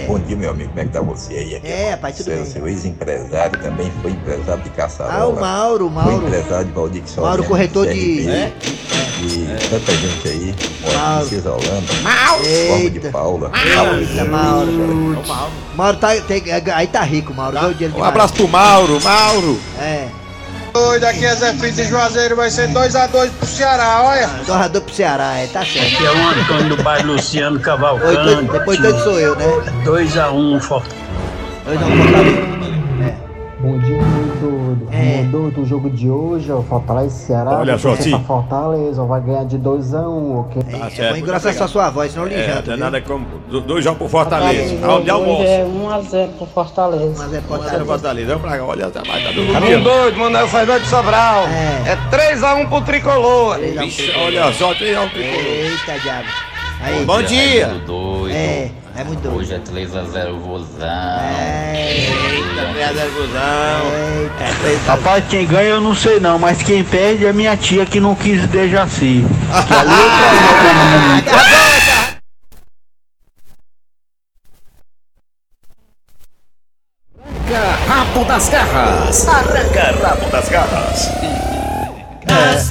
Bom 0.06 0.18
dia, 0.20 0.36
meu 0.36 0.50
amigo. 0.50 0.68
Como 0.68 0.80
é 0.80 0.84
que 0.84 0.90
tá 0.90 1.00
você 1.00 1.34
aí? 1.34 1.56
Aqui 1.56 1.66
É, 1.66 1.90
rapaz, 1.90 2.16
tudo 2.16 2.24
seu, 2.26 2.36
bem. 2.36 2.44
seu 2.46 2.68
ex-empresário 2.68 3.58
também 3.60 3.92
foi 4.00 4.12
empresário 4.12 4.62
de 4.62 4.70
Caçarola. 4.70 5.14
Ah, 5.20 5.26
o 5.26 5.40
Mauro, 5.40 5.86
o 5.86 5.90
Foi 5.92 6.02
Mauro. 6.04 6.26
empresário 6.26 6.66
de 6.66 6.72
Valdir 6.72 7.02
Soriano, 7.06 7.26
Mauro, 7.28 7.44
corretor 7.44 7.86
de- 7.88 8.28
É? 8.28 8.52
E 9.22 9.68
tanta 9.68 9.92
gente 9.92 10.28
aí. 10.28 10.54
Mauro. 10.94 11.18
Princesa 11.28 11.50
Holanda. 11.50 11.92
Mauro. 12.02 12.90
De. 12.90 13.00
Paula. 13.10 13.52
Eita, 13.98 14.24
Mauro. 14.24 15.22
Mauro 15.76 15.96
tá, 15.98 16.16
tem, 16.22 16.42
aí 16.74 16.86
tá 16.86 17.02
rico, 17.02 17.34
Mauro. 17.34 17.58
Dinheiro 17.74 17.98
Um 17.98 18.04
abraço 18.04 18.34
pro 18.34 18.48
Mauro, 18.48 18.98
Mauro. 19.02 19.58
É. 19.78 20.08
Doido, 20.72 21.04
aqui 21.04 21.24
é 21.24 21.34
Zé 21.34 21.52
Frito 21.54 21.76
de 21.76 21.84
Juazeiro, 21.84 22.36
vai 22.36 22.50
ser 22.50 22.68
2x2 22.68 23.30
pro 23.38 23.46
Ceará, 23.46 24.02
olha. 24.04 24.28
Torrador 24.46 24.82
pro 24.82 24.94
Ceará, 24.94 25.34
é, 25.38 25.46
tá 25.48 25.64
certo. 25.64 25.94
Aqui 25.94 26.06
é 26.06 26.10
o 26.12 26.28
Antônio 26.28 26.76
do 26.76 26.82
bairro 26.82 27.12
Luciano 27.12 27.56
Oi, 27.56 27.62
Cavalcante. 27.62 28.14
doido- 28.22 28.52
depois 28.52 28.78
doido 28.80 29.02
sou 29.02 29.18
eu, 29.18 29.34
né? 29.36 29.46
2x1 29.84 30.60
Fortaleza. 30.60 31.00
Dois 31.64 31.80
não, 31.80 31.96
Fortaleza. 31.96 32.49
Bom 35.24 35.28
dia, 35.28 35.32
Raimundo. 35.32 35.36
É. 35.36 35.40
Raimundo, 35.50 35.60
o 35.62 35.66
jogo 35.66 35.90
de 35.90 36.10
hoje, 36.10 36.50
ó, 36.52 36.62
Fortaleza 36.62 37.08
e 37.16 37.26
Ceará. 37.26 37.58
Olha 37.58 37.78
só, 37.78 37.94
sim. 37.96 38.18
Fortaleza, 38.26 39.02
vai 39.04 39.20
ganhar 39.20 39.44
de 39.44 39.58
2x1, 39.58 40.40
ok? 40.40 40.62
Tá 40.62 40.86
É, 40.86 40.90
certo. 40.90 41.08
vou 41.10 41.18
engrossar 41.18 41.54
só 41.54 41.66
sua 41.66 41.90
voz, 41.90 42.12
senão 42.12 42.26
eu 42.26 42.30
lhe 42.30 42.34
É, 42.36 42.62
não 42.66 42.72
é 42.72 42.76
nada 42.76 43.00
como 43.00 43.26
do- 43.48 43.60
dois 43.60 43.84
jogos 43.84 43.98
pro 43.98 44.08
Fortaleza. 44.08 44.86
Aonde 44.86 45.04
de 45.04 45.10
almoço. 45.10 45.42
1x0 45.42 46.28
pro 46.38 46.46
Fortaleza. 46.46 47.14
Mas 47.18 47.34
é 47.34 47.40
Fortaleza, 47.40 47.84
Fortaleza. 47.84 47.84
Fortaleza. 47.84 48.26
Vamos 48.34 48.48
pra 48.48 48.58
cá. 48.58 48.64
Olha, 48.64 48.90
tá 48.90 49.02
mais, 49.06 49.22
tá 49.24 49.30
Raimundo 49.30 49.52
dormindo. 49.60 49.84
doido, 49.84 50.18
Manuel 50.18 50.48
Fernandes 50.48 50.82
de 50.84 50.88
Sobral. 50.88 51.44
É. 51.48 51.90
É 51.92 51.96
3x1 52.10 52.68
pro 52.68 52.80
Tricolor. 52.82 53.58
Vixe, 53.58 54.10
Olha 54.16 54.52
só, 54.52 54.74
tem 54.74 54.98
um 54.98 55.08
tricolor. 55.08 55.44
Eita, 55.46 55.98
diabo. 56.02 56.28
Aí. 56.82 57.04
Bom 57.04 57.22
dia. 57.22 57.66
doido. 57.86 58.30
É, 58.34 58.70
é 58.96 59.04
muito 59.04 59.20
doido. 59.20 59.38
Hoje 59.38 59.54
é 59.54 59.58
3x0 59.58 60.38
vozão. 60.38 60.88
É. 60.88 62.06
Eita, 62.06 62.72
merda, 62.72 63.06
gozão. 63.14 63.82
Eita. 64.66 64.90
Rapaz, 64.90 65.24
quem 65.28 65.46
ganha 65.46 65.68
eu 65.68 65.80
não 65.80 65.94
sei 65.94 66.20
não, 66.20 66.38
mas 66.38 66.62
quem 66.62 66.82
perde 66.84 67.26
é 67.26 67.32
minha 67.32 67.56
tia 67.56 67.86
que 67.86 68.00
não 68.00 68.14
quis 68.14 68.46
Dejaci. 68.48 69.24
Rabo 77.88 78.24
das 78.24 78.48
garras. 78.48 79.28
Arranca 79.28 79.94
rabo 80.02 80.30
das 80.30 80.48
garras. 80.48 81.08
Nas 82.28 82.69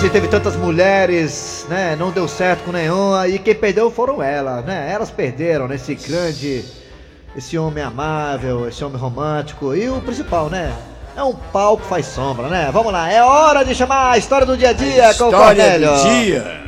Assim 0.00 0.08
teve 0.08 0.28
tantas 0.28 0.56
mulheres, 0.56 1.66
né? 1.68 1.94
Não 1.94 2.10
deu 2.10 2.26
certo 2.26 2.64
com 2.64 2.72
nenhuma. 2.72 3.28
E 3.28 3.38
quem 3.38 3.54
perdeu 3.54 3.90
foram 3.90 4.22
elas, 4.22 4.64
né? 4.64 4.90
Elas 4.90 5.10
perderam 5.10 5.68
nesse 5.68 5.94
grande. 5.94 6.64
Esse 7.36 7.58
homem 7.58 7.84
amável, 7.84 8.66
esse 8.66 8.82
homem 8.82 8.96
romântico. 8.96 9.74
E 9.74 9.90
o 9.90 10.00
principal, 10.00 10.48
né? 10.48 10.72
É 11.14 11.22
um 11.22 11.34
pau 11.34 11.76
que 11.76 11.84
faz 11.84 12.06
sombra, 12.06 12.48
né? 12.48 12.70
Vamos 12.72 12.90
lá, 12.94 13.12
é 13.12 13.22
hora 13.22 13.62
de 13.62 13.74
chamar 13.74 14.12
a 14.12 14.16
história 14.16 14.46
do 14.46 14.56
dia 14.56 14.70
a 14.70 14.72
dia 14.72 15.12
com 15.12 15.24
o 15.24 15.28
História 15.28 15.64
Cornélio. 15.64 15.94
do 15.94 16.02
dia. 16.08 16.60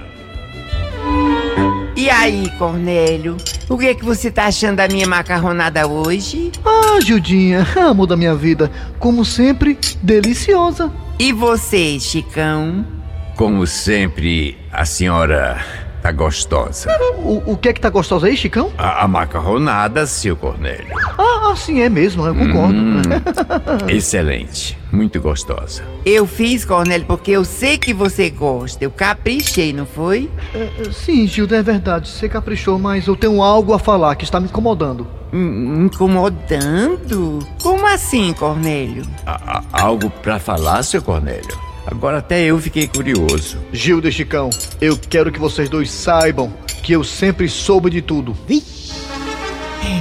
E 1.97 2.11
aí, 2.11 2.51
Cornélio? 2.59 3.39
O 3.67 3.79
que 3.79 3.87
é 3.87 3.95
que 3.95 4.05
você 4.05 4.31
tá 4.31 4.45
achando 4.45 4.77
da 4.77 4.89
minha 4.89 5.07
macarronada 5.07 5.87
hoje? 5.87 6.53
Ah, 6.63 7.01
Gildinha, 7.01 7.67
amor 7.89 8.09
da 8.09 8.15
minha 8.15 8.35
vida, 8.35 8.71
como 8.99 9.25
sempre, 9.25 9.79
deliciosa. 10.03 10.93
E 11.19 11.33
você, 11.33 11.99
Chicão? 11.99 13.01
Como 13.37 13.67
sempre, 13.67 14.57
a 14.73 14.85
senhora 14.85 15.59
tá 16.03 16.13
gostosa. 16.13 16.89
O, 17.19 17.53
o 17.53 17.57
que 17.57 17.69
é 17.69 17.73
que 17.73 17.81
tá 17.81 17.89
gostoso 17.89 18.27
aí, 18.27 18.37
Chicão? 18.37 18.73
A, 18.77 19.05
a 19.05 19.09
macarronada, 19.09 20.07
seu 20.07 20.37
Cornélio. 20.37 20.87
Ah, 21.19 21.51
ah, 21.51 21.57
sim, 21.57 21.81
é 21.81 21.89
mesmo, 21.89 22.27
eu 22.27 22.35
concordo. 22.35 22.75
Hum, 22.79 23.03
excelente, 23.89 24.77
muito 24.93 25.21
gostosa. 25.21 25.83
Eu 26.05 26.27
fiz, 26.27 26.65
Cornélio, 26.65 27.07
porque 27.07 27.31
eu 27.31 27.45
sei 27.45 27.79
que 27.79 27.95
você 27.95 28.29
gosta. 28.31 28.85
Eu 28.85 28.91
caprichei, 28.91 29.73
não 29.73 29.87
foi? 29.87 30.29
É, 30.55 30.59
é, 30.89 30.93
sim, 30.93 31.27
Gilda, 31.27 31.57
é 31.57 31.63
verdade, 31.63 32.09
você 32.09 32.29
caprichou, 32.29 32.79
mas 32.79 33.07
eu 33.07 33.17
tenho 33.17 33.43
algo 33.43 33.73
a 33.73 33.79
falar 33.79 34.15
que 34.17 34.25
está 34.25 34.39
me 34.41 34.47
incomodando. 34.47 35.07
Hum, 35.33 35.85
incomodando? 35.87 37.39
Como 37.63 37.87
assim, 37.87 38.33
Cornélio? 38.35 39.05
A- 39.25 39.63
a- 39.73 39.83
algo 39.83 40.11
pra 40.11 40.39
falar, 40.39 40.83
seu 40.83 41.01
Cornélio? 41.01 41.72
Agora 41.87 42.19
até 42.19 42.43
eu 42.45 42.59
fiquei 42.59 42.87
curioso. 42.87 43.59
Gilda 43.73 44.09
e 44.09 44.13
Chicão, 44.13 44.51
eu 44.81 44.97
quero 44.97 45.31
que 45.33 45.39
vocês 45.39 45.69
dois 45.69 45.91
saibam 45.91 46.53
que 46.83 46.93
eu 46.93 47.03
sempre 47.05 47.49
soube 47.49 47.91
de 47.91 48.01
tudo. 48.01 48.37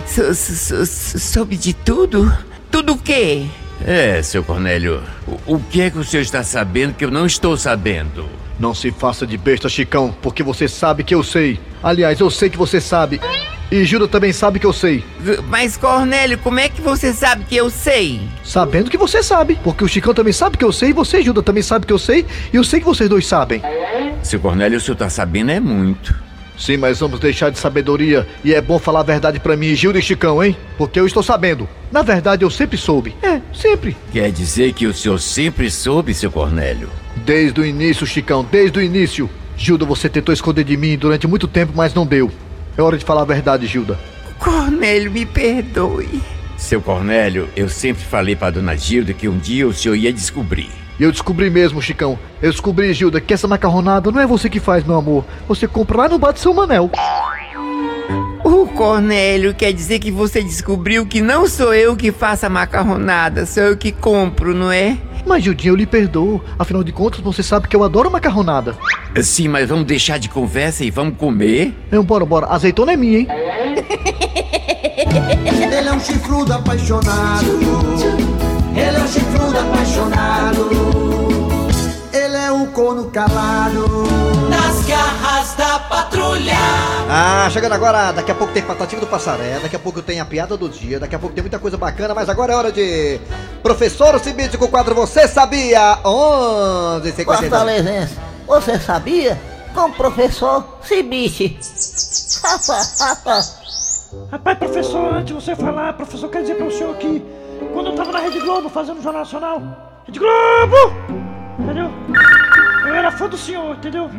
So- 0.07 0.33
so- 0.35 0.85
so- 0.85 1.19
soube 1.19 1.55
de 1.57 1.73
tudo? 1.73 2.31
Tudo 2.69 2.93
o 2.93 2.97
quê? 2.97 3.45
É, 3.85 4.21
seu 4.21 4.43
Cornélio, 4.43 5.01
o, 5.47 5.55
o 5.55 5.59
que 5.59 5.81
é 5.81 5.89
que 5.89 5.97
o 5.97 6.03
senhor 6.03 6.21
está 6.21 6.43
sabendo 6.43 6.93
que 6.93 7.03
eu 7.03 7.09
não 7.11 7.25
estou 7.25 7.57
sabendo? 7.57 8.25
Não 8.59 8.75
se 8.75 8.91
faça 8.91 9.25
de 9.25 9.37
besta, 9.37 9.67
Chicão, 9.67 10.13
porque 10.21 10.43
você 10.43 10.67
sabe 10.67 11.03
que 11.03 11.15
eu 11.15 11.23
sei. 11.23 11.59
Aliás, 11.81 12.19
eu 12.19 12.29
sei 12.29 12.49
que 12.49 12.57
você 12.57 12.79
sabe. 12.79 13.19
E 13.71 13.85
Gilda 13.85 14.05
também 14.05 14.33
sabe 14.33 14.59
que 14.59 14.65
eu 14.65 14.73
sei. 14.73 15.01
Mas, 15.47 15.77
Cornélio, 15.77 16.37
como 16.39 16.59
é 16.59 16.67
que 16.67 16.81
você 16.81 17.13
sabe 17.13 17.45
que 17.45 17.55
eu 17.55 17.69
sei? 17.69 18.19
Sabendo 18.43 18.91
que 18.91 18.97
você 18.97 19.23
sabe. 19.23 19.57
Porque 19.63 19.81
o 19.81 19.87
Chicão 19.87 20.13
também 20.13 20.33
sabe 20.33 20.57
que 20.57 20.65
eu 20.65 20.73
sei, 20.73 20.89
e 20.89 20.93
você, 20.93 21.21
Gilda, 21.21 21.41
também 21.41 21.63
sabe 21.63 21.85
que 21.85 21.93
eu 21.93 21.97
sei, 21.97 22.25
e 22.51 22.57
eu 22.57 22.65
sei 22.65 22.81
que 22.81 22.85
vocês 22.85 23.09
dois 23.09 23.25
sabem. 23.25 23.61
Seu 24.21 24.41
Cornélio, 24.41 24.77
o 24.77 24.81
senhor 24.81 24.97
tá 24.97 25.09
sabendo 25.09 25.51
é 25.51 25.59
muito. 25.61 26.13
Sim, 26.57 26.75
mas 26.75 26.99
vamos 26.99 27.21
deixar 27.21 27.49
de 27.49 27.57
sabedoria. 27.57 28.27
E 28.43 28.53
é 28.53 28.59
bom 28.59 28.77
falar 28.77 28.99
a 28.99 29.03
verdade 29.03 29.39
pra 29.39 29.55
mim, 29.55 29.73
Gilda 29.73 29.99
e 29.99 30.01
Chicão, 30.01 30.43
hein? 30.43 30.55
Porque 30.77 30.99
eu 30.99 31.07
estou 31.07 31.23
sabendo. 31.23 31.67
Na 31.91 32.01
verdade, 32.01 32.43
eu 32.43 32.49
sempre 32.49 32.77
soube. 32.77 33.15
É, 33.23 33.39
sempre. 33.53 33.95
Quer 34.11 34.31
dizer 34.33 34.73
que 34.73 34.85
o 34.85 34.93
senhor 34.93 35.17
sempre 35.17 35.71
soube, 35.71 36.13
seu 36.13 36.29
Cornélio? 36.29 36.89
Desde 37.25 37.61
o 37.61 37.65
início, 37.65 38.05
Chicão, 38.05 38.45
desde 38.51 38.77
o 38.79 38.81
início. 38.81 39.29
Gilda, 39.55 39.85
você 39.85 40.09
tentou 40.09 40.33
esconder 40.33 40.65
de 40.65 40.75
mim 40.75 40.97
durante 40.97 41.25
muito 41.25 41.47
tempo, 41.47 41.71
mas 41.73 41.93
não 41.93 42.05
deu. 42.05 42.29
É 42.77 42.81
hora 42.81 42.97
de 42.97 43.05
falar 43.05 43.21
a 43.21 43.25
verdade, 43.25 43.67
Gilda. 43.67 43.99
Cornélio, 44.39 45.11
me 45.11 45.25
perdoe. 45.25 46.21
Seu 46.57 46.81
Cornélio, 46.81 47.49
eu 47.55 47.67
sempre 47.67 48.03
falei 48.03 48.35
pra 48.35 48.49
dona 48.51 48.75
Gilda 48.75 49.13
que 49.13 49.27
um 49.27 49.37
dia 49.37 49.67
o 49.67 49.73
senhor 49.73 49.95
ia 49.95 50.13
descobrir. 50.13 50.69
E 50.99 51.03
eu 51.03 51.11
descobri 51.11 51.49
mesmo, 51.49 51.81
Chicão. 51.81 52.17
Eu 52.41 52.51
descobri, 52.51 52.93
Gilda, 52.93 53.19
que 53.19 53.33
essa 53.33 53.47
macarronada 53.47 54.11
não 54.11 54.21
é 54.21 54.27
você 54.27 54.49
que 54.49 54.59
faz, 54.59 54.83
meu 54.83 54.95
amor. 54.95 55.25
Você 55.47 55.67
compra 55.67 55.97
lá 55.97 56.09
no 56.09 56.19
bar 56.19 56.31
de 56.31 56.39
São 56.39 56.53
Manel. 56.53 56.91
Cornélio 58.81 59.53
quer 59.53 59.71
dizer 59.71 59.99
que 59.99 60.09
você 60.09 60.41
descobriu 60.41 61.05
que 61.05 61.21
não 61.21 61.47
sou 61.47 61.71
eu 61.71 61.95
que 61.95 62.11
faço 62.11 62.47
a 62.47 62.49
macarronada, 62.49 63.45
sou 63.45 63.61
eu 63.61 63.77
que 63.77 63.91
compro, 63.91 64.55
não 64.55 64.71
é? 64.71 64.97
Mas, 65.23 65.43
Gildinha, 65.43 65.71
eu 65.71 65.75
lhe 65.75 65.85
perdoo. 65.85 66.43
Afinal 66.57 66.83
de 66.83 66.91
contas, 66.91 67.19
você 67.19 67.43
sabe 67.43 67.67
que 67.67 67.75
eu 67.75 67.83
adoro 67.83 68.09
macarronada. 68.09 68.75
Sim, 69.21 69.49
mas 69.49 69.69
vamos 69.69 69.85
deixar 69.85 70.17
de 70.17 70.27
conversa 70.27 70.83
e 70.83 70.89
vamos 70.89 71.15
comer? 71.15 71.77
Não, 71.91 72.03
bora, 72.03 72.25
bora. 72.25 72.47
Azeitona 72.47 72.93
é 72.93 72.97
minha, 72.97 73.19
hein? 73.19 73.27
Ele 75.77 75.87
é 75.87 75.93
um 75.93 75.99
chifrudo 75.99 76.51
apaixonado. 76.51 77.45
Ele 78.75 78.97
é 78.97 78.99
um 78.99 79.07
chifrudo 79.07 79.59
apaixonado. 79.59 80.69
Ele 82.11 82.35
é 82.35 82.51
um 82.51 82.65
corno 82.65 83.11
calado. 83.11 83.85
Nas 84.49 84.83
garras 84.87 85.40
da 85.71 85.79
patrulha. 85.79 86.57
Ah, 87.09 87.49
chegando 87.49 87.73
agora, 87.73 88.11
daqui 88.11 88.29
a 88.29 88.35
pouco 88.35 88.53
tem 88.53 88.61
Patativa 88.61 88.99
do 88.99 89.07
Passaré, 89.07 89.57
daqui 89.59 89.77
a 89.77 89.79
pouco 89.79 90.01
tem 90.01 90.19
a 90.19 90.25
piada 90.25 90.57
do 90.57 90.67
dia, 90.67 90.99
daqui 90.99 91.15
a 91.15 91.19
pouco 91.19 91.33
tem 91.33 91.41
muita 91.41 91.59
coisa 91.59 91.77
bacana, 91.77 92.13
mas 92.13 92.27
agora 92.27 92.51
é 92.51 92.55
hora 92.57 92.73
de 92.73 93.21
Professor 93.63 94.19
Cibite 94.19 94.57
com 94.57 94.65
o 94.65 94.67
quadro 94.67 94.93
Você 94.95 95.29
Sabia? 95.29 95.97
11 96.03 97.23
Fortalezense, 97.23 98.17
você 98.45 98.77
sabia? 98.79 99.39
Com 99.73 99.85
o 99.85 99.93
professor 99.93 100.77
Cibite. 100.81 101.57
Rapaz, 104.29 104.57
professor, 104.57 105.13
antes 105.13 105.27
de 105.27 105.33
você 105.33 105.55
falar, 105.55 105.93
professor, 105.93 106.29
quer 106.29 106.41
dizer 106.41 106.55
pra 106.55 106.65
o 106.65 106.71
senhor 106.71 106.93
que 106.97 107.25
quando 107.71 107.91
eu 107.91 107.95
tava 107.95 108.11
na 108.11 108.19
Rede 108.19 108.41
Globo 108.41 108.67
fazendo 108.67 108.99
o 108.99 109.01
Jornal 109.01 109.21
Nacional, 109.21 109.61
Rede 110.05 110.19
Globo! 110.19 110.75
Entendeu? 111.59 111.89
Eu 112.91 112.97
era 112.97 113.11
fã 113.11 113.27
do 113.29 113.37
senhor, 113.37 113.75
entendeu? 113.75 114.09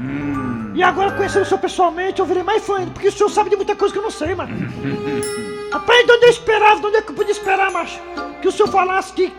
E 0.74 0.82
agora 0.82 1.12
conhecendo 1.12 1.42
o 1.42 1.44
senhor 1.46 1.60
pessoalmente, 1.60 2.20
eu 2.20 2.26
virei 2.26 2.42
mais 2.42 2.64
fã 2.64 2.78
ainda, 2.78 2.90
porque 2.90 3.08
o 3.08 3.12
senhor 3.12 3.28
sabe 3.28 3.50
de 3.50 3.56
muita 3.56 3.76
coisa 3.76 3.92
que 3.92 3.98
eu 3.98 4.02
não 4.02 4.10
sei, 4.10 4.34
mano. 4.34 4.52
Rapaz, 5.72 6.06
de 6.06 6.12
onde 6.12 6.24
eu 6.26 6.30
esperava, 6.30 6.80
de 6.80 6.86
onde 6.86 6.96
é 6.96 7.02
que 7.02 7.10
eu 7.10 7.14
podia 7.14 7.32
esperar, 7.32 7.70
macho? 7.70 8.00
Que 8.40 8.48
o 8.48 8.52
senhor 8.52 8.68
falasse 8.68 9.12
que 9.12 9.32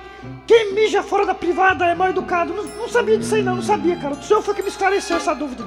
quem 0.47 0.73
mija 0.73 1.01
fora 1.03 1.25
da 1.25 1.33
privada 1.33 1.85
é 1.85 1.95
mal 1.95 2.09
educado. 2.09 2.53
Não, 2.53 2.63
não 2.63 2.87
sabia 2.89 3.17
disso 3.17 3.35
aí 3.35 3.43
não, 3.43 3.55
não 3.55 3.61
sabia, 3.63 3.95
cara. 3.97 4.13
O 4.13 4.23
senhor 4.23 4.41
foi 4.41 4.53
que 4.53 4.61
me 4.61 4.69
esclareceu 4.69 5.17
essa 5.17 5.33
dúvida. 5.33 5.63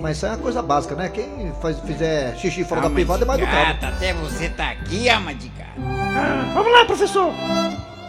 Mas 0.00 0.16
isso 0.18 0.26
é 0.26 0.30
uma 0.30 0.38
coisa 0.38 0.62
básica, 0.62 0.94
né? 0.94 1.08
Quem 1.08 1.52
faz, 1.60 1.78
fizer 1.80 2.36
xixi 2.36 2.64
fora 2.64 2.80
da 2.80 2.86
Alma 2.86 2.94
privada 2.94 3.24
é 3.24 3.26
mais 3.26 3.38
de 3.38 3.44
educado. 3.44 3.66
gata, 3.80 3.88
Até 3.88 4.12
você 4.12 4.48
tá 4.50 4.70
aqui, 4.70 5.08
alma 5.08 5.34
de 5.34 5.48
gata. 5.48 5.70
Ah, 5.78 6.52
vamos 6.54 6.72
lá, 6.72 6.84
professor. 6.84 7.32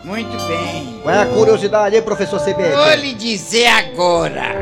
Muito 0.07 0.37
bem. 0.47 1.01
Qual 1.03 1.13
é 1.13 1.21
a 1.21 1.25
curiosidade 1.25 1.93
aí, 1.97 2.01
professor 2.01 2.39
CBS? 2.39 2.73
Vou 2.73 2.93
lhe 2.95 3.13
dizer 3.13 3.67
agora. 3.67 4.55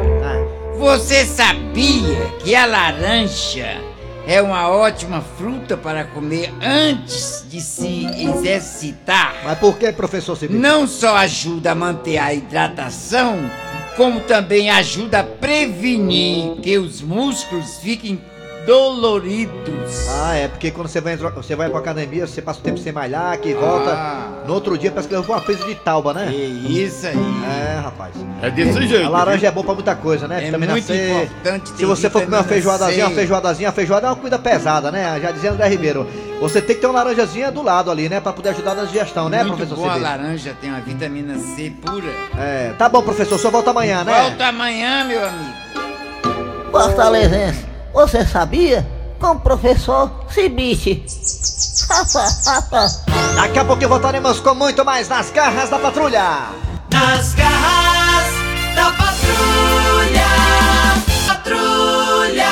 Você 0.79 1.23
sabia 1.23 2.17
que 2.43 2.55
a 2.55 2.65
laranja 2.65 3.79
é 4.27 4.41
uma 4.41 4.67
ótima 4.67 5.21
fruta 5.37 5.77
para 5.77 6.03
comer 6.03 6.51
antes 6.59 7.45
de 7.47 7.61
se 7.61 8.07
exercitar? 8.19 9.35
Mas 9.43 9.59
por 9.59 9.77
que, 9.77 9.91
professor 9.91 10.35
CBS? 10.35 10.59
Não 10.59 10.87
só 10.87 11.15
ajuda 11.15 11.73
a 11.73 11.75
manter 11.75 12.17
a 12.17 12.33
hidratação, 12.33 13.39
como 13.95 14.21
também 14.21 14.71
ajuda 14.71 15.19
a 15.19 15.23
prevenir 15.23 16.55
que 16.55 16.75
os 16.79 17.03
músculos 17.03 17.77
fiquem 17.77 18.19
doloridos. 18.65 20.07
Ah, 20.09 20.35
é 20.35 20.47
porque 20.47 20.71
quando 20.71 20.87
você 20.87 20.99
vai, 20.99 21.15
você 21.15 21.55
vai 21.55 21.69
pra 21.69 21.79
academia, 21.79 22.25
você 22.25 22.41
passa 22.41 22.59
o 22.59 22.63
tempo 22.63 22.77
sem 22.77 22.91
malhar, 22.91 23.37
que 23.39 23.53
volta. 23.53 23.91
Ah. 23.91 24.43
No 24.47 24.53
outro 24.53 24.77
dia 24.77 24.91
parece 24.91 25.07
que 25.07 25.15
levou 25.15 25.35
uma 25.35 25.41
presa 25.41 25.65
de 25.65 25.75
tauba, 25.75 26.13
né? 26.13 26.31
isso 26.33 27.07
aí. 27.07 27.15
É, 27.15 27.79
rapaz. 27.79 28.13
É 28.41 28.49
desse 28.49 28.87
jeito, 28.87 29.05
A 29.05 29.09
laranja 29.09 29.47
é 29.47 29.51
boa 29.51 29.63
pra 29.65 29.73
muita 29.73 29.95
coisa, 29.95 30.27
né? 30.27 30.41
É 30.41 30.45
Vitamina 30.45 30.71
muito 30.73 30.85
C. 30.85 31.11
importante 31.11 31.71
ter 31.71 31.77
Se 31.77 31.85
você 31.85 32.09
for 32.09 32.23
comer 32.23 32.37
uma 32.37 32.43
feijoadazinha, 32.43 33.05
C. 33.05 33.09
uma 33.11 33.15
feijoadazinha, 33.15 33.69
a 33.69 33.71
feijoada 33.71 34.07
é 34.07 34.09
uma 34.09 34.15
comida 34.15 34.39
pesada, 34.39 34.91
né? 34.91 35.19
Já 35.21 35.31
dizia 35.31 35.51
André 35.51 35.67
Ribeiro. 35.67 36.07
Você 36.39 36.61
tem 36.61 36.75
que 36.75 36.81
ter 36.81 36.87
uma 36.87 37.01
laranjazinha 37.01 37.51
do 37.51 37.61
lado 37.61 37.89
ali, 37.89 38.09
né? 38.09 38.19
Pra 38.19 38.33
poder 38.33 38.49
ajudar 38.49 38.75
na 38.75 38.83
digestão, 38.85 39.29
né, 39.29 39.43
Muito 39.43 39.57
professor 39.57 39.75
boa 39.77 39.93
a 39.93 39.95
laranja 39.95 40.55
tem 40.59 40.69
uma 40.69 40.81
vitamina 40.81 41.37
C 41.37 41.71
pura. 41.83 42.09
É, 42.37 42.73
tá 42.77 42.89
bom, 42.89 43.01
professor. 43.01 43.39
Só 43.39 43.49
volta 43.49 43.69
amanhã, 43.71 44.03
né? 44.03 44.21
Volta 44.21 44.47
amanhã, 44.47 45.05
meu 45.05 45.25
amigo. 45.25 45.65
Fortalezense, 46.71 47.65
você 47.95 48.25
sabia? 48.25 48.85
Com 49.19 49.31
o 49.31 49.39
professor 49.39 50.11
Cibite. 50.29 51.05
Daqui 53.35 53.57
a 53.57 53.63
pouquinho 53.63 53.89
voltaremos 53.89 54.41
com 54.41 54.53
muito 54.53 54.83
mais 54.83 55.07
nas 55.07 55.31
garras 55.31 55.69
da 55.69 55.79
patrulha. 55.79 56.49
Nas 56.91 57.33
garras 57.33 58.33
da 58.75 58.91
patrulha. 58.91 60.25
Patrulha. 61.25 62.49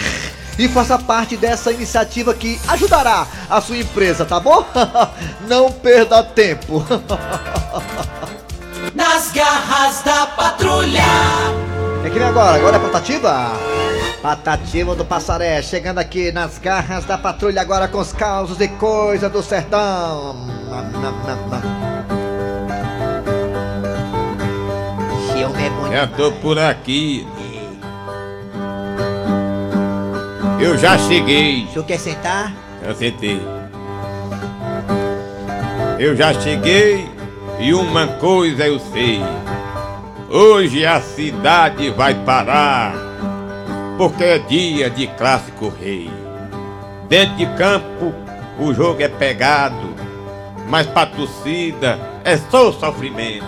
e 0.60 0.68
faça 0.68 0.96
parte 0.98 1.38
dessa 1.38 1.72
iniciativa 1.72 2.34
que 2.34 2.60
ajudará 2.68 3.26
a 3.48 3.62
sua 3.62 3.78
empresa, 3.78 4.26
tá 4.26 4.38
bom? 4.38 4.62
Não 5.48 5.72
perda 5.72 6.22
tempo. 6.22 6.84
Nas 8.94 9.32
garras 9.32 10.02
da 10.02 10.26
patrulha. 10.26 11.00
É 12.04 12.10
que 12.10 12.18
nem 12.18 12.28
agora, 12.28 12.56
agora 12.56 12.76
é 12.76 12.78
Patativa? 12.78 13.52
Patativa 14.20 14.94
do 14.94 15.02
Passaré, 15.04 15.62
chegando 15.62 15.98
aqui 15.98 16.30
nas 16.30 16.58
garras 16.58 17.06
da 17.06 17.16
patrulha 17.16 17.62
agora 17.62 17.88
com 17.88 17.98
os 17.98 18.12
causos 18.12 18.60
e 18.60 18.68
coisa 18.68 19.30
do 19.30 19.42
sertão. 19.42 20.36
É 20.70 20.74
muito 25.70 25.90
Já 25.90 26.06
tô 26.06 26.32
por 26.32 26.58
aqui. 26.58 27.26
Eu 30.60 30.76
já 30.76 30.98
cheguei. 30.98 31.64
O 31.64 31.72
senhor 31.72 31.84
quer 31.86 31.98
sentar? 31.98 32.52
Eu 32.82 32.94
sentei. 32.94 33.40
Eu 35.98 36.14
já 36.14 36.34
cheguei 36.34 37.08
e 37.58 37.72
uma 37.72 38.06
coisa 38.06 38.66
eu 38.66 38.78
sei. 38.78 39.22
Hoje 40.28 40.84
a 40.84 41.00
cidade 41.00 41.90
vai 41.90 42.14
parar, 42.14 42.94
porque 43.96 44.22
é 44.22 44.38
dia 44.38 44.90
de 44.90 45.06
clássico 45.06 45.72
rei. 45.80 46.10
Dentro 47.08 47.36
de 47.36 47.46
campo 47.56 48.14
o 48.58 48.72
jogo 48.74 49.02
é 49.02 49.08
pegado, 49.08 49.94
mas 50.68 50.86
pra 50.86 51.06
torcida 51.06 51.98
é 52.22 52.36
só 52.36 52.70
sofrimento. 52.70 53.44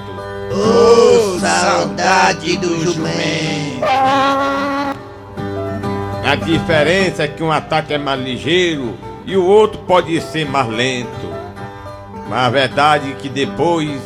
Ô, 0.50 1.38
saudade 1.38 2.56
do 2.56 2.82
jumento. 2.82 3.80
A 6.24 6.34
diferença 6.36 7.24
é 7.24 7.28
que 7.28 7.42
um 7.42 7.50
ataque 7.50 7.92
é 7.92 7.98
mais 7.98 8.20
ligeiro 8.20 8.96
e 9.26 9.36
o 9.36 9.44
outro 9.44 9.80
pode 9.80 10.20
ser 10.20 10.46
mais 10.48 10.68
lento. 10.68 11.28
Mas 12.28 12.46
a 12.46 12.50
verdade 12.50 13.12
é 13.12 13.14
que 13.14 13.28
depois 13.28 14.00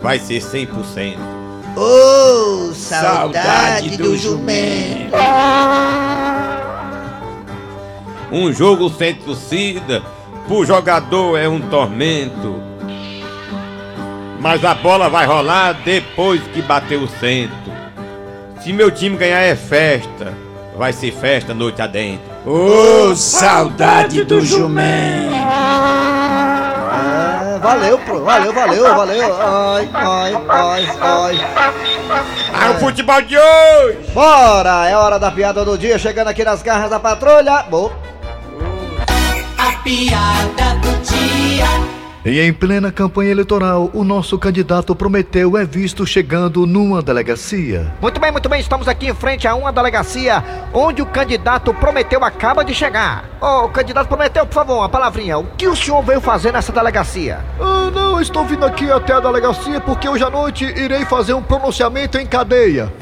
vai 0.00 0.18
ser 0.18 0.40
100%. 0.40 1.16
Ô, 1.76 2.72
saudade 2.74 3.96
do 3.96 4.16
jumento. 4.16 5.16
Um 8.30 8.52
jogo 8.52 8.90
sem 8.90 9.14
torcida, 9.14 10.02
pro 10.48 10.64
jogador 10.64 11.38
é 11.38 11.48
um 11.48 11.60
tormento. 11.60 12.60
Mas 14.40 14.64
a 14.64 14.74
bola 14.74 15.08
vai 15.08 15.24
rolar 15.24 15.72
depois 15.84 16.42
que 16.48 16.60
bater 16.60 16.98
o 16.98 17.06
cento. 17.06 17.52
Se 18.60 18.72
meu 18.72 18.90
time 18.90 19.16
ganhar 19.16 19.40
é 19.40 19.54
festa, 19.54 20.41
vai 20.76 20.92
ser 20.92 21.12
festa 21.12 21.54
noite 21.54 21.80
adentro. 21.82 22.30
Ô, 22.46 23.14
saudade 23.14 24.24
do 24.24 24.40
jumento. 24.44 25.34
É, 26.94 27.58
valeu, 27.58 27.98
pô, 27.98 28.20
valeu, 28.20 28.52
valeu, 28.52 28.82
valeu. 28.94 29.34
Ai, 29.36 29.88
ai, 29.92 30.34
ai, 30.48 30.86
ai. 31.00 31.40
Ah, 32.52 32.70
o 32.72 32.80
futebol 32.80 33.22
de 33.22 33.36
hoje! 33.36 33.98
Bora, 34.12 34.88
é 34.88 34.96
hora 34.96 35.18
da 35.18 35.30
piada 35.30 35.64
do 35.64 35.78
dia, 35.78 35.98
chegando 35.98 36.28
aqui 36.28 36.44
nas 36.44 36.62
garras 36.62 36.90
da 36.90 37.00
patrulha. 37.00 37.64
Bom. 37.68 37.90
A 39.58 39.72
piada 39.82 40.74
do 40.74 40.80
dia. 40.80 40.81
E 42.24 42.38
em 42.40 42.52
plena 42.52 42.92
campanha 42.92 43.32
eleitoral, 43.32 43.90
o 43.92 44.04
nosso 44.04 44.38
candidato 44.38 44.94
Prometeu 44.94 45.56
é 45.56 45.64
visto 45.64 46.06
chegando 46.06 46.64
numa 46.68 47.02
delegacia. 47.02 47.92
Muito 48.00 48.20
bem, 48.20 48.30
muito 48.30 48.48
bem, 48.48 48.60
estamos 48.60 48.86
aqui 48.86 49.08
em 49.08 49.14
frente 49.14 49.48
a 49.48 49.56
uma 49.56 49.72
delegacia 49.72 50.40
onde 50.72 51.02
o 51.02 51.06
candidato 51.06 51.74
Prometeu 51.74 52.22
acaba 52.22 52.64
de 52.64 52.72
chegar. 52.76 53.24
Ô, 53.40 53.68
candidato 53.70 54.06
Prometeu, 54.06 54.46
por 54.46 54.54
favor, 54.54 54.78
uma 54.78 54.88
palavrinha. 54.88 55.36
O 55.36 55.44
que 55.56 55.66
o 55.66 55.74
senhor 55.74 56.00
veio 56.02 56.20
fazer 56.20 56.52
nessa 56.52 56.70
delegacia? 56.70 57.40
Ah, 57.60 57.90
não, 57.92 58.20
estou 58.20 58.44
vindo 58.44 58.64
aqui 58.64 58.88
até 58.88 59.14
a 59.14 59.20
delegacia 59.20 59.80
porque 59.80 60.08
hoje 60.08 60.22
à 60.22 60.30
noite 60.30 60.64
irei 60.64 61.04
fazer 61.04 61.34
um 61.34 61.42
pronunciamento 61.42 62.18
em 62.18 62.26
cadeia. 62.26 62.92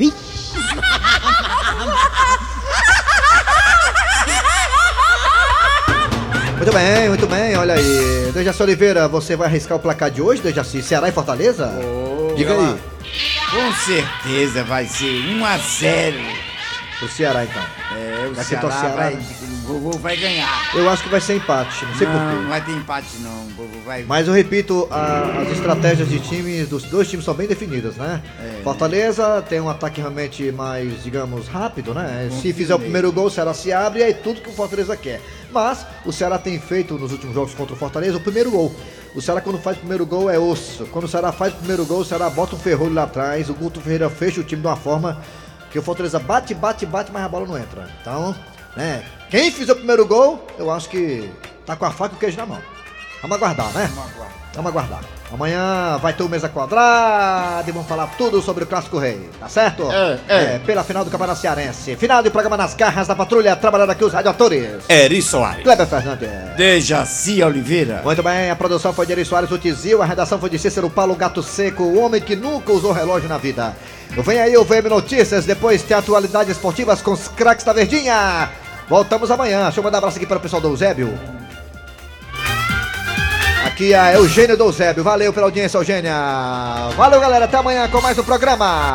Muito 6.61 6.75
bem, 6.75 7.09
muito 7.09 7.27
bem, 7.27 7.57
olha 7.57 7.73
aí. 7.73 8.31
Dejaci 8.35 8.63
Oliveira, 8.63 9.09
você 9.09 9.35
vai 9.35 9.49
arriscar 9.49 9.79
o 9.79 9.81
placar 9.81 10.11
de 10.11 10.21
hoje, 10.21 10.43
Dejaci? 10.43 10.83
Ceará 10.83 11.09
e 11.09 11.13
Fortaleza? 11.13 11.73
Diga 12.37 12.53
aí. 12.53 12.77
Com 13.51 13.73
certeza 13.73 14.63
vai 14.65 14.85
ser 14.85 15.07
1 15.07 15.43
a 15.43 15.57
0 15.57 16.19
O 17.03 17.09
Ceará, 17.09 17.45
então. 17.45 17.63
É, 17.97 18.27
o 18.31 18.35
Vai 18.35 18.45
Ceará 18.45 18.69
pro 18.69 18.79
Ceará, 18.79 18.95
vai, 18.97 19.15
o 19.15 19.19
Vovô 19.81 19.91
vai 19.99 20.17
ganhar. 20.19 20.71
Eu 20.75 20.89
acho 20.91 21.03
que 21.03 21.09
vai 21.09 21.21
ser 21.21 21.37
empate, 21.37 21.85
não 21.87 21.95
sei 21.95 22.07
não, 22.07 22.13
porquê. 22.19 22.35
não 22.43 22.49
vai 22.49 22.61
ter 22.65 22.73
empate 22.73 23.07
não, 23.21 23.31
o 23.31 23.49
Vovô 23.57 23.81
vai... 23.87 24.03
Mas 24.03 24.29
eu 24.29 24.35
repito, 24.35 24.87
a- 24.91 25.41
as 25.43 25.53
estratégias 25.53 26.09
de 26.11 26.19
times, 26.21 26.69
dos 26.69 26.83
dois 26.85 27.09
times 27.09 27.25
são 27.25 27.33
bem 27.33 27.47
definidas, 27.49 27.97
né? 27.97 28.21
É. 28.39 28.63
Fortaleza 28.63 29.43
tem 29.49 29.61
um 29.61 29.71
ataque 29.71 30.01
realmente 30.01 30.53
mais, 30.53 31.03
digamos, 31.03 31.49
rápido, 31.49 31.95
né? 31.95 32.29
Se 32.43 32.53
fizer 32.53 32.75
o 32.75 32.79
primeiro 32.79 33.11
gol, 33.11 33.27
o 33.27 33.31
Ceará 33.31 33.55
se 33.55 33.73
abre 33.73 34.01
e 34.01 34.03
é 34.03 34.13
tudo 34.13 34.43
que 34.43 34.51
o 34.51 34.53
Fortaleza 34.53 34.95
quer. 34.97 35.21
Mas 35.51 35.87
o 36.05 36.13
Ceará 36.13 36.39
tem 36.39 36.59
feito 36.61 36.95
nos 36.99 37.13
últimos 37.13 37.35
jogos 37.35 37.55
contra 37.55 37.75
o 37.75 37.79
Fortaleza 37.79 38.19
o 38.19 38.21
primeiro 38.21 38.51
gol. 38.51 38.75
O 39.15 39.23
Ceará 39.23 39.41
quando 39.41 39.59
faz 39.59 39.77
o 39.77 39.81
primeiro 39.81 40.05
gol 40.07 40.31
é 40.31 40.39
osso. 40.39 40.85
Quando 40.93 41.07
o 41.07 41.09
Ceará 41.09 41.33
faz 41.33 41.53
o 41.55 41.57
primeiro 41.57 41.85
gol, 41.87 42.01
o 42.01 42.05
Ceará 42.05 42.29
bota 42.31 42.55
um 42.55 42.59
ferrolho 42.59 42.93
lá 42.95 43.05
atrás, 43.05 43.49
o 43.51 43.55
Guto 43.55 43.81
Ferreira 43.81 44.09
fecha 44.11 44.41
o 44.41 44.45
time 44.45 44.61
de 44.61 44.69
uma 44.69 44.77
forma 44.77 45.21
que 45.71 45.79
o 45.79 45.83
Fortaleza 45.83 46.19
bate, 46.19 46.55
bate, 46.55 46.85
bate, 46.85 47.11
mas 47.13 47.25
a 47.25 47.29
bola 47.29 47.47
não 47.47 47.59
entra. 47.59 47.89
Então, 48.01 48.35
né? 48.77 49.05
Quem 49.29 49.51
fizer 49.51 49.73
o 49.73 49.77
primeiro 49.77 50.07
gol, 50.07 50.47
eu 50.59 50.71
acho 50.71 50.89
que 50.89 51.31
tá 51.65 51.77
com 51.77 51.85
a 51.85 51.91
faca 51.91 52.15
e 52.15 52.17
o 52.17 52.21
queijo 52.21 52.37
na 52.37 52.47
mão. 52.47 52.61
Vamos 53.23 53.37
aguardar, 53.37 53.73
né? 53.73 53.91
Vamos 54.55 54.71
aguardar. 54.71 55.01
Amanhã 55.33 55.97
vai 55.99 56.13
ter 56.13 56.25
o 56.25 56.29
Mesa 56.29 56.49
Quadrada 56.49 57.69
e 57.69 57.73
vamos 57.73 57.87
falar 57.87 58.09
tudo 58.19 58.43
sobre 58.43 58.65
o 58.65 58.67
Clássico 58.67 58.99
Rei, 58.99 59.31
tá 59.39 59.49
certo? 59.49 59.89
É, 59.93 60.19
é. 60.27 60.59
pela 60.59 60.83
final 60.83 61.05
do 61.05 61.11
Campeonato 61.11 61.39
Cearense. 61.39 61.95
Final 61.95 62.21
do 62.21 62.33
programa 62.33 62.57
Nas 62.57 62.75
Garras 62.75 63.07
da 63.07 63.15
Patrulha, 63.15 63.55
trabalhando 63.55 63.91
aqui 63.91 64.05
os 64.05 64.13
radioatores. 64.13 64.83
Eri 64.89 65.23
Soares. 65.23 65.63
Kleber 65.63 65.87
Fernandes. 65.87 66.29
Dejaci 66.57 67.45
Oliveira. 67.45 68.01
Muito 68.03 68.23
bem, 68.25 68.51
a 68.51 68.57
produção 68.57 68.93
foi 68.93 69.07
de 69.07 69.13
Eri 69.13 69.25
Soares, 69.25 69.53
o 69.53 69.59
Tizil, 69.59 70.03
a 70.03 70.05
redação 70.05 70.41
foi 70.41 70.51
de 70.51 70.59
Cícero 70.59 70.91
Paulo 70.91 71.15
Gato 71.15 71.45
Seco, 71.45 71.85
o 71.85 72.01
homem 72.01 72.21
que 72.21 72.35
nunca 72.35 72.73
usou 72.73 72.91
relógio 72.91 73.29
na 73.29 73.39
vida. 73.39 73.77
Vem 74.11 74.41
aí 74.41 74.57
o 74.57 74.65
VM 74.65 74.89
Notícias, 74.89 75.47
depois 75.47 75.83
tem 75.83 75.97
atualidades 75.97 76.57
esportivas 76.57 77.01
com 77.01 77.13
os 77.13 77.29
craques 77.29 77.65
da 77.65 77.73
Verdinha. 77.73 78.51
Voltamos 78.89 79.31
amanhã. 79.31 79.65
Deixa 79.65 79.79
eu 79.79 79.85
mandar 79.85 79.99
um 79.99 80.01
abraço 80.01 80.17
aqui 80.17 80.27
para 80.27 80.39
o 80.39 80.41
pessoal 80.41 80.61
do 80.61 80.69
Eusébio. 80.69 81.17
Aqui 83.65 83.95
é 83.95 84.17
Eugênio 84.17 84.57
do 84.57 84.65
Eusébio. 84.65 85.05
Valeu 85.05 85.33
pela 85.33 85.47
audiência, 85.47 85.79
Eugênia. 85.79 86.13
Valeu, 86.97 87.21
galera. 87.21 87.45
Até 87.45 87.57
amanhã 87.57 87.89
com 87.89 88.01
mais 88.01 88.19
um 88.19 88.25
programa. 88.25 88.93